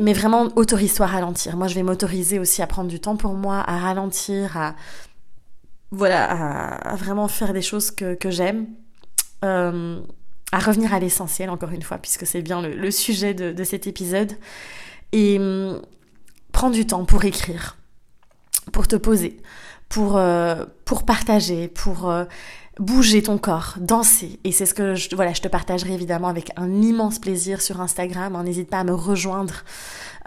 mais 0.00 0.12
vraiment 0.12 0.48
autorise-toi 0.56 1.06
à 1.06 1.08
ralentir. 1.08 1.56
Moi, 1.56 1.68
je 1.68 1.74
vais 1.74 1.82
m'autoriser 1.82 2.38
aussi 2.38 2.62
à 2.62 2.66
prendre 2.66 2.88
du 2.88 3.00
temps 3.00 3.16
pour 3.16 3.32
moi, 3.34 3.64
à 3.66 3.78
ralentir, 3.78 4.56
à 4.56 4.74
voilà, 5.92 6.24
à, 6.24 6.96
vraiment 6.96 7.28
faire 7.28 7.52
des 7.52 7.62
choses 7.62 7.90
que, 7.90 8.16
j'aime, 8.30 8.66
euh, 9.44 10.00
à 10.52 10.58
revenir 10.58 10.92
à 10.92 10.98
l'essentiel 10.98 11.48
encore 11.48 11.70
une 11.70 11.82
fois, 11.82 11.98
puisque 11.98 12.26
c'est 12.26 12.42
bien 12.42 12.60
le, 12.60 12.90
sujet 12.90 13.34
de, 13.34 13.52
de, 13.52 13.64
cet 13.64 13.86
épisode, 13.86 14.32
et 15.12 15.38
hum, 15.38 15.80
prends 16.52 16.70
du 16.70 16.86
temps 16.86 17.04
pour 17.04 17.24
écrire, 17.24 17.76
pour 18.72 18.88
te 18.88 18.96
poser, 18.96 19.36
pour 19.88 20.16
euh, 20.16 20.64
pour 20.84 21.04
partager, 21.04 21.68
pour 21.68 22.08
euh, 22.10 22.24
bouger 22.78 23.22
ton 23.22 23.38
corps, 23.38 23.74
danser. 23.78 24.38
Et 24.44 24.52
c'est 24.52 24.66
ce 24.66 24.74
que 24.74 24.94
je, 24.94 25.14
voilà, 25.14 25.32
je 25.32 25.40
te 25.40 25.48
partagerai 25.48 25.94
évidemment 25.94 26.28
avec 26.28 26.50
un 26.56 26.80
immense 26.80 27.18
plaisir 27.18 27.60
sur 27.60 27.80
Instagram. 27.80 28.36
Hein, 28.36 28.44
n'hésite 28.44 28.70
pas 28.70 28.78
à 28.78 28.84
me 28.84 28.94
rejoindre 28.94 29.64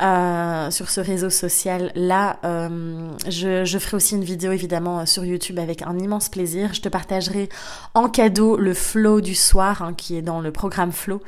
euh, 0.02 0.70
sur 0.72 0.90
ce 0.90 1.00
réseau 1.00 1.30
social. 1.30 1.92
Là, 1.96 2.40
euh, 2.44 3.10
je, 3.28 3.80
ferai 3.80 3.98
aussi 3.98 4.16
une 4.16 4.24
vidéo 4.24 4.52
évidemment 4.52 5.06
sur 5.06 5.24
YouTube 5.26 5.60
avec 5.60 5.82
un 5.82 5.98
immense 5.98 6.30
plaisir. 6.30 6.74
Je 6.74 6.82
te 6.82 6.90
partagerai 6.90 7.50
en 7.94 8.10
cadeau 8.10 8.58
le 8.58 8.74
flow 8.74 9.22
du 9.22 9.36
soir 9.36 9.82
hein, 9.82 9.94
qui 9.94 10.18
est 10.18 10.22
dans 10.22 10.42
le 10.42 10.52
programme 10.52 10.92
flow. 10.92 11.22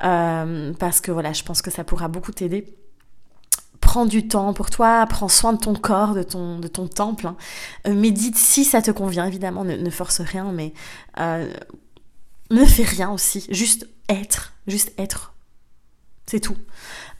Parce 0.00 1.00
que 1.00 1.12
voilà, 1.12 1.32
je 1.32 1.42
pense 1.42 1.62
que 1.62 1.70
ça 1.70 1.84
pourra 1.84 2.08
beaucoup 2.08 2.32
t'aider 2.32 2.76
prends 3.96 4.04
du 4.04 4.28
temps 4.28 4.52
pour 4.52 4.68
toi, 4.68 5.06
prends 5.08 5.28
soin 5.28 5.54
de 5.54 5.58
ton 5.58 5.72
corps, 5.72 6.12
de 6.12 6.22
ton, 6.22 6.58
de 6.58 6.68
ton 6.68 6.86
temple. 6.86 7.28
Hein. 7.28 7.36
Euh, 7.86 7.94
médite 7.94 8.36
si 8.36 8.62
ça 8.62 8.82
te 8.82 8.90
convient, 8.90 9.24
évidemment, 9.24 9.64
ne, 9.64 9.88
force 9.88 10.20
rien, 10.20 10.52
mais 10.52 10.74
euh, 11.18 11.50
ne 12.50 12.62
fais 12.66 12.82
rien 12.82 13.10
aussi. 13.10 13.46
Juste 13.48 13.88
être, 14.10 14.52
juste 14.66 14.92
être. 14.98 15.32
C'est 16.26 16.40
tout. 16.40 16.58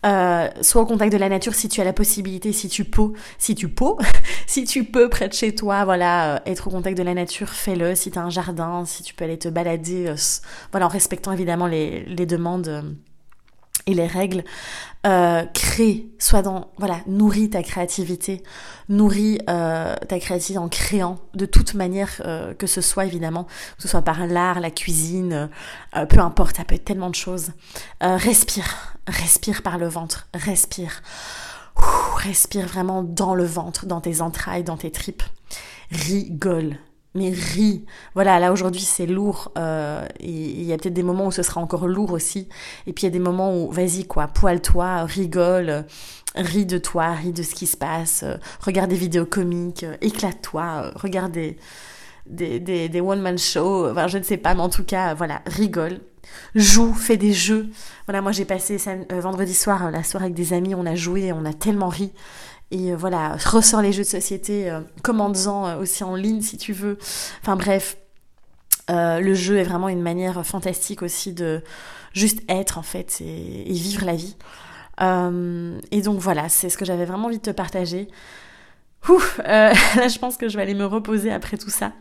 Euh, 0.04 0.50
sois 0.60 0.82
au 0.82 0.84
contact 0.84 1.14
de 1.14 1.16
la 1.16 1.30
nature 1.30 1.54
si 1.54 1.70
tu 1.70 1.80
as 1.80 1.84
la 1.84 1.94
possibilité, 1.94 2.52
si 2.52 2.68
tu 2.68 2.84
peux, 2.84 3.14
si 3.38 3.54
tu 3.54 3.70
peux, 3.70 3.94
si 4.46 4.64
tu 4.64 4.84
peux 4.84 5.08
près 5.08 5.28
de 5.28 5.32
chez 5.32 5.54
toi, 5.54 5.86
voilà, 5.86 6.42
être 6.44 6.68
au 6.68 6.70
contact 6.70 6.98
de 6.98 7.02
la 7.02 7.14
nature, 7.14 7.48
fais-le. 7.48 7.94
Si 7.94 8.10
tu 8.10 8.18
as 8.18 8.22
un 8.22 8.28
jardin, 8.28 8.84
si 8.84 9.02
tu 9.02 9.14
peux 9.14 9.24
aller 9.24 9.38
te 9.38 9.48
balader, 9.48 10.14
voilà, 10.72 10.84
en 10.84 10.90
respectant 10.90 11.32
évidemment 11.32 11.68
les, 11.68 12.04
les 12.04 12.26
demandes 12.26 12.84
et 13.86 13.94
les 13.94 14.06
règles. 14.06 14.44
Euh, 15.06 15.44
crée, 15.44 16.08
soit 16.18 16.42
dans, 16.42 16.72
voilà, 16.78 17.00
nourris 17.06 17.50
ta 17.50 17.62
créativité, 17.62 18.42
nourris 18.88 19.38
euh, 19.48 19.94
ta 20.08 20.18
créativité 20.18 20.58
en 20.58 20.68
créant 20.68 21.18
de 21.34 21.46
toute 21.46 21.74
manière 21.74 22.20
euh, 22.24 22.54
que 22.54 22.66
ce 22.66 22.80
soit 22.80 23.04
évidemment, 23.04 23.44
que 23.44 23.82
ce 23.82 23.88
soit 23.88 24.02
par 24.02 24.26
l'art, 24.26 24.58
la 24.58 24.72
cuisine, 24.72 25.48
peu 26.08 26.18
importe, 26.18 26.56
ça 26.56 26.64
peut 26.64 26.74
être 26.74 26.84
tellement 26.84 27.10
de 27.10 27.14
choses. 27.14 27.52
respire, 28.00 28.96
respire 29.06 29.62
par 29.62 29.78
le 29.78 29.86
ventre, 29.86 30.26
respire. 30.34 31.02
respire 32.16 32.66
vraiment 32.66 33.04
dans 33.04 33.36
le 33.36 33.44
ventre, 33.44 33.86
dans 33.86 34.00
tes 34.00 34.22
entrailles, 34.22 34.64
dans 34.64 34.76
tes 34.76 34.90
tripes. 34.90 35.22
Rigole, 35.92 36.78
mais 37.16 37.30
ris. 37.30 37.84
Voilà, 38.14 38.38
là 38.38 38.52
aujourd'hui 38.52 38.82
c'est 38.82 39.06
lourd. 39.06 39.52
Euh, 39.58 40.06
il 40.20 40.62
y 40.62 40.72
a 40.72 40.76
peut-être 40.76 40.94
des 40.94 41.02
moments 41.02 41.26
où 41.26 41.32
ce 41.32 41.42
sera 41.42 41.60
encore 41.60 41.88
lourd 41.88 42.12
aussi. 42.12 42.48
Et 42.86 42.92
puis 42.92 43.02
il 43.02 43.06
y 43.06 43.08
a 43.08 43.12
des 43.12 43.18
moments 43.18 43.56
où 43.56 43.70
vas-y 43.70 44.06
quoi, 44.06 44.28
poile-toi, 44.28 45.04
rigole, 45.04 45.84
ris 46.34 46.66
de 46.66 46.78
toi, 46.78 47.12
ris 47.12 47.32
de 47.32 47.42
ce 47.42 47.54
qui 47.54 47.66
se 47.66 47.76
passe, 47.76 48.24
regarde 48.60 48.90
des 48.90 48.96
vidéos 48.96 49.26
comiques, 49.26 49.86
éclate-toi, 50.00 50.92
regarde 50.94 51.32
des, 51.32 51.56
des, 52.26 52.88
des, 52.88 53.00
one-man 53.00 53.38
shows, 53.38 53.90
enfin 53.90 54.08
je 54.08 54.18
ne 54.18 54.22
sais 54.22 54.36
pas, 54.36 54.54
mais 54.54 54.60
en 54.60 54.68
tout 54.68 54.84
cas, 54.84 55.14
voilà, 55.14 55.42
rigole. 55.46 56.00
Joue, 56.54 56.92
fais 56.92 57.16
des 57.16 57.32
jeux. 57.32 57.68
Voilà, 58.06 58.20
moi 58.20 58.32
j'ai 58.32 58.44
passé 58.44 58.78
euh, 58.88 59.20
vendredi 59.20 59.54
soir 59.54 59.90
la 59.90 60.02
soirée 60.02 60.26
avec 60.26 60.34
des 60.34 60.52
amis, 60.52 60.74
on 60.74 60.84
a 60.86 60.94
joué, 60.94 61.32
on 61.32 61.44
a 61.44 61.52
tellement 61.52 61.88
ri. 61.88 62.12
Et 62.70 62.92
euh, 62.92 62.96
voilà, 62.96 63.36
ressort 63.36 63.82
les 63.82 63.92
jeux 63.92 64.02
de 64.02 64.08
société, 64.08 64.70
euh, 64.70 64.80
commande-en 65.02 65.66
euh, 65.66 65.76
aussi 65.78 66.02
en 66.04 66.16
ligne 66.16 66.42
si 66.42 66.56
tu 66.56 66.72
veux. 66.72 66.98
Enfin 67.42 67.56
bref, 67.56 67.96
le 68.88 69.34
jeu 69.34 69.58
est 69.58 69.64
vraiment 69.64 69.88
une 69.88 70.02
manière 70.02 70.44
fantastique 70.46 71.02
aussi 71.02 71.32
de 71.32 71.62
juste 72.12 72.40
être 72.48 72.78
en 72.78 72.82
fait 72.82 73.20
et, 73.20 73.72
vivre 73.72 74.04
la 74.04 74.14
vie. 74.14 74.36
et 75.90 76.02
donc 76.02 76.20
voilà, 76.20 76.48
c'est 76.48 76.68
ce 76.70 76.78
que 76.78 76.84
j'avais 76.84 77.04
vraiment 77.04 77.26
envie 77.26 77.38
de 77.38 77.42
te 77.42 77.50
partager. 77.50 78.08
Ouf, 79.08 79.38
là 79.44 79.72
je 80.08 80.18
pense 80.18 80.36
que 80.36 80.48
je 80.48 80.56
vais 80.56 80.62
aller 80.62 80.74
me 80.74 80.86
reposer 80.86 81.32
après 81.32 81.56
tout 81.56 81.70
ça. 81.70 81.92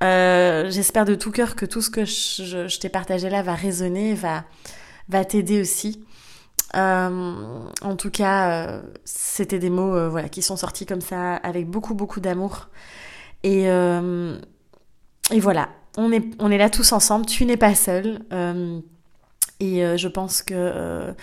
J'espère 0.00 1.04
de 1.04 1.14
tout 1.14 1.30
cœur 1.30 1.56
que 1.56 1.66
tout 1.66 1.82
ce 1.82 1.90
que 1.90 2.06
je, 2.06 2.68
je 2.68 2.78
t'ai 2.78 2.88
partagé 2.88 3.28
là 3.28 3.42
va 3.42 3.54
résonner, 3.54 4.14
va, 4.14 4.44
va 5.10 5.26
t'aider 5.26 5.60
aussi. 5.60 6.04
Euh, 6.74 7.60
en 7.82 7.96
tout 7.96 8.10
cas, 8.10 8.50
euh, 8.50 8.82
c'était 9.04 9.58
des 9.58 9.70
mots 9.70 9.94
euh, 9.94 10.08
voilà, 10.08 10.28
qui 10.28 10.42
sont 10.42 10.56
sortis 10.56 10.86
comme 10.86 11.00
ça 11.00 11.36
avec 11.36 11.68
beaucoup, 11.68 11.94
beaucoup 11.94 12.20
d'amour. 12.20 12.68
Et, 13.42 13.64
et 13.64 15.40
voilà, 15.40 15.68
on 15.98 16.10
est, 16.12 16.24
on 16.38 16.50
est 16.50 16.56
là 16.56 16.70
tous 16.70 16.92
ensemble, 16.92 17.26
tu 17.26 17.44
n'es 17.44 17.58
pas 17.58 17.74
seul. 17.74 18.20
et 19.60 19.98
je 19.98 20.08
pense 20.08 20.42
que 20.42 21.14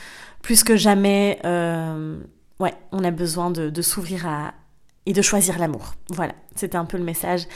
plus 0.43 0.63
que 0.63 0.75
jamais, 0.75 1.39
ouais, 1.43 2.73
on 2.91 3.03
a 3.03 3.09
besoin 3.09 3.49
de, 3.49 3.71
de 3.71 3.81
s'ouvrir 3.81 4.27
à, 4.27 4.53
et 5.07 5.13
de 5.13 5.21
choisir 5.23 5.57
l'amour. 5.57 5.95
Voilà, 6.09 6.33
c'était 6.55 6.77
un 6.77 6.85
peu 6.85 6.97
le 6.97 7.03
message. 7.03 7.47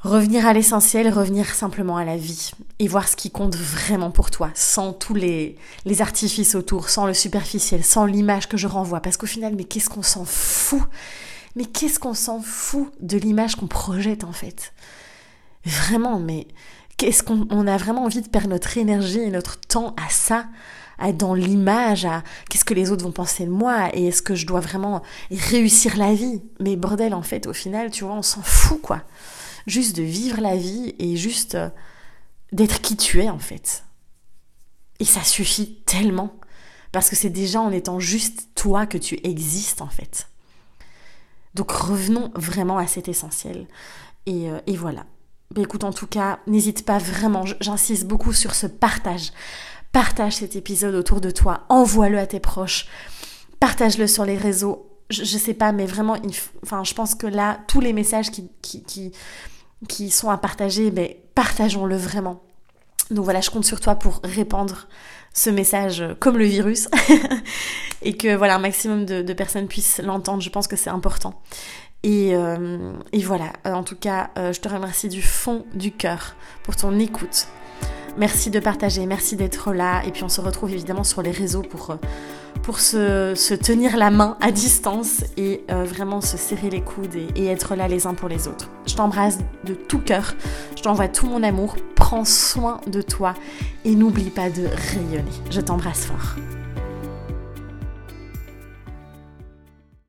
Revenir 0.00 0.46
à 0.46 0.52
l'essentiel, 0.52 1.12
revenir 1.12 1.52
simplement 1.52 1.96
à 1.96 2.04
la 2.04 2.16
vie 2.16 2.52
et 2.78 2.86
voir 2.86 3.08
ce 3.08 3.16
qui 3.16 3.32
compte 3.32 3.56
vraiment 3.56 4.12
pour 4.12 4.30
toi, 4.30 4.50
sans 4.54 4.92
tous 4.92 5.14
les, 5.14 5.56
artifices 5.98 6.54
autour, 6.54 6.88
sans 6.88 7.04
le 7.04 7.14
superficiel, 7.14 7.82
sans 7.82 8.04
l'image 8.04 8.48
que 8.48 8.56
je 8.56 8.68
renvoie. 8.68 9.00
Parce 9.00 9.16
qu'au 9.16 9.26
final, 9.26 9.56
mais 9.56 9.64
qu'est-ce 9.64 9.90
qu'on 9.90 10.04
s'en 10.04 10.24
fout? 10.24 10.82
Mais 11.56 11.64
qu'est-ce 11.64 11.98
qu'on 11.98 12.14
s'en 12.14 12.40
fout 12.40 12.92
de 13.00 13.18
l'image 13.18 13.56
qu'on 13.56 13.66
projette 13.66 14.22
en 14.22 14.32
fait? 14.32 14.72
Vraiment, 15.64 16.20
mais 16.20 16.46
qu'est-ce 16.96 17.24
qu'on 17.24 17.66
a 17.66 17.76
vraiment 17.76 18.04
envie 18.04 18.22
de 18.22 18.28
perdre 18.28 18.50
notre 18.50 18.78
énergie 18.78 19.18
et 19.18 19.30
notre 19.30 19.58
temps 19.58 19.96
à 19.96 20.08
ça 20.10 20.44
dans 21.14 21.34
l'image, 21.34 22.04
à 22.04 22.22
qu'est-ce 22.48 22.64
que 22.64 22.74
les 22.74 22.90
autres 22.90 23.04
vont 23.04 23.12
penser 23.12 23.44
de 23.44 23.50
moi 23.50 23.88
et 23.94 24.08
est-ce 24.08 24.22
que 24.22 24.34
je 24.34 24.46
dois 24.46 24.60
vraiment 24.60 25.02
réussir 25.30 25.96
la 25.96 26.14
vie? 26.14 26.42
Mais 26.60 26.76
bordel, 26.76 27.14
en 27.14 27.22
fait, 27.22 27.46
au 27.46 27.52
final, 27.52 27.90
tu 27.90 28.04
vois, 28.04 28.14
on 28.14 28.22
s'en 28.22 28.42
fout, 28.42 28.80
quoi. 28.80 29.02
Juste 29.66 29.96
de 29.96 30.02
vivre 30.02 30.40
la 30.40 30.56
vie 30.56 30.94
et 30.98 31.16
juste 31.16 31.54
euh, 31.54 31.70
d'être 32.52 32.80
qui 32.80 32.96
tu 32.96 33.22
es, 33.22 33.28
en 33.28 33.38
fait. 33.38 33.84
Et 35.00 35.04
ça 35.04 35.22
suffit 35.22 35.80
tellement. 35.86 36.34
Parce 36.92 37.10
que 37.10 37.16
c'est 37.16 37.30
déjà 37.30 37.60
en 37.60 37.70
étant 37.70 38.00
juste 38.00 38.48
toi 38.54 38.86
que 38.86 38.98
tu 38.98 39.20
existes, 39.24 39.82
en 39.82 39.88
fait. 39.88 40.28
Donc 41.54 41.70
revenons 41.70 42.30
vraiment 42.34 42.78
à 42.78 42.86
cet 42.86 43.08
essentiel. 43.08 43.66
Et, 44.26 44.50
euh, 44.50 44.60
et 44.66 44.76
voilà. 44.76 45.06
Mais 45.54 45.62
écoute, 45.62 45.84
en 45.84 45.92
tout 45.92 46.06
cas, 46.06 46.40
n'hésite 46.46 46.84
pas 46.84 46.98
vraiment, 46.98 47.44
j'insiste 47.60 48.06
beaucoup 48.06 48.32
sur 48.32 48.54
ce 48.54 48.66
partage. 48.66 49.32
Partage 49.92 50.36
cet 50.36 50.56
épisode 50.56 50.94
autour 50.94 51.20
de 51.20 51.30
toi, 51.30 51.64
envoie-le 51.70 52.18
à 52.18 52.26
tes 52.26 52.40
proches, 52.40 52.86
partage-le 53.58 54.06
sur 54.06 54.26
les 54.26 54.36
réseaux. 54.36 54.87
Je, 55.10 55.24
je, 55.24 55.38
sais 55.38 55.54
pas, 55.54 55.72
mais 55.72 55.86
vraiment, 55.86 56.16
je 56.22 56.94
pense 56.94 57.14
que 57.14 57.26
là, 57.26 57.60
tous 57.66 57.80
les 57.80 57.92
messages 57.92 58.30
qui, 58.30 58.50
qui, 58.62 59.12
qui, 59.88 60.10
sont 60.10 60.30
à 60.30 60.36
partager, 60.36 60.90
mais 60.90 61.22
partageons-le 61.34 61.96
vraiment. 61.96 62.42
Donc 63.10 63.24
voilà, 63.24 63.40
je 63.40 63.50
compte 63.50 63.64
sur 63.64 63.80
toi 63.80 63.94
pour 63.94 64.20
répandre 64.22 64.86
ce 65.32 65.50
message 65.50 66.04
comme 66.20 66.36
le 66.36 66.44
virus 66.44 66.88
et 68.02 68.16
que 68.16 68.34
voilà 68.34 68.56
un 68.56 68.58
maximum 68.58 69.06
de, 69.06 69.22
de 69.22 69.32
personnes 69.32 69.66
puissent 69.66 70.00
l'entendre. 70.02 70.42
Je 70.42 70.50
pense 70.50 70.66
que 70.66 70.76
c'est 70.76 70.90
important. 70.90 71.40
Et, 72.02 72.34
euh, 72.34 72.92
et, 73.12 73.22
voilà, 73.22 73.52
en 73.64 73.82
tout 73.82 73.96
cas, 73.96 74.30
euh, 74.38 74.52
je 74.52 74.60
te 74.60 74.68
remercie 74.68 75.08
du 75.08 75.22
fond 75.22 75.64
du 75.74 75.90
cœur 75.90 76.36
pour 76.62 76.76
ton 76.76 76.96
écoute. 76.98 77.48
Merci 78.18 78.50
de 78.50 78.58
partager, 78.58 79.06
merci 79.06 79.36
d'être 79.36 79.72
là. 79.72 80.02
Et 80.04 80.10
puis 80.10 80.24
on 80.24 80.28
se 80.28 80.40
retrouve 80.40 80.72
évidemment 80.72 81.04
sur 81.04 81.22
les 81.22 81.30
réseaux 81.30 81.62
pour, 81.62 81.90
euh, 81.92 81.96
pour 82.62 82.80
se, 82.80 83.34
se 83.36 83.54
tenir 83.54 83.96
la 83.96 84.10
main 84.10 84.36
à 84.40 84.50
distance 84.50 85.22
et 85.36 85.62
euh, 85.70 85.84
vraiment 85.84 86.20
se 86.20 86.36
serrer 86.36 86.68
les 86.68 86.80
coudes 86.80 87.14
et, 87.14 87.28
et 87.36 87.46
être 87.46 87.76
là 87.76 87.86
les 87.86 88.08
uns 88.08 88.14
pour 88.14 88.28
les 88.28 88.48
autres. 88.48 88.70
Je 88.86 88.96
t'embrasse 88.96 89.38
de 89.64 89.74
tout 89.74 90.00
cœur, 90.00 90.34
je 90.76 90.82
t'envoie 90.82 91.06
tout 91.06 91.26
mon 91.26 91.44
amour, 91.44 91.76
prends 91.94 92.24
soin 92.24 92.80
de 92.88 93.02
toi 93.02 93.34
et 93.84 93.94
n'oublie 93.94 94.30
pas 94.30 94.50
de 94.50 94.66
rayonner. 94.92 95.30
Je 95.50 95.60
t'embrasse 95.60 96.06
fort. 96.06 96.34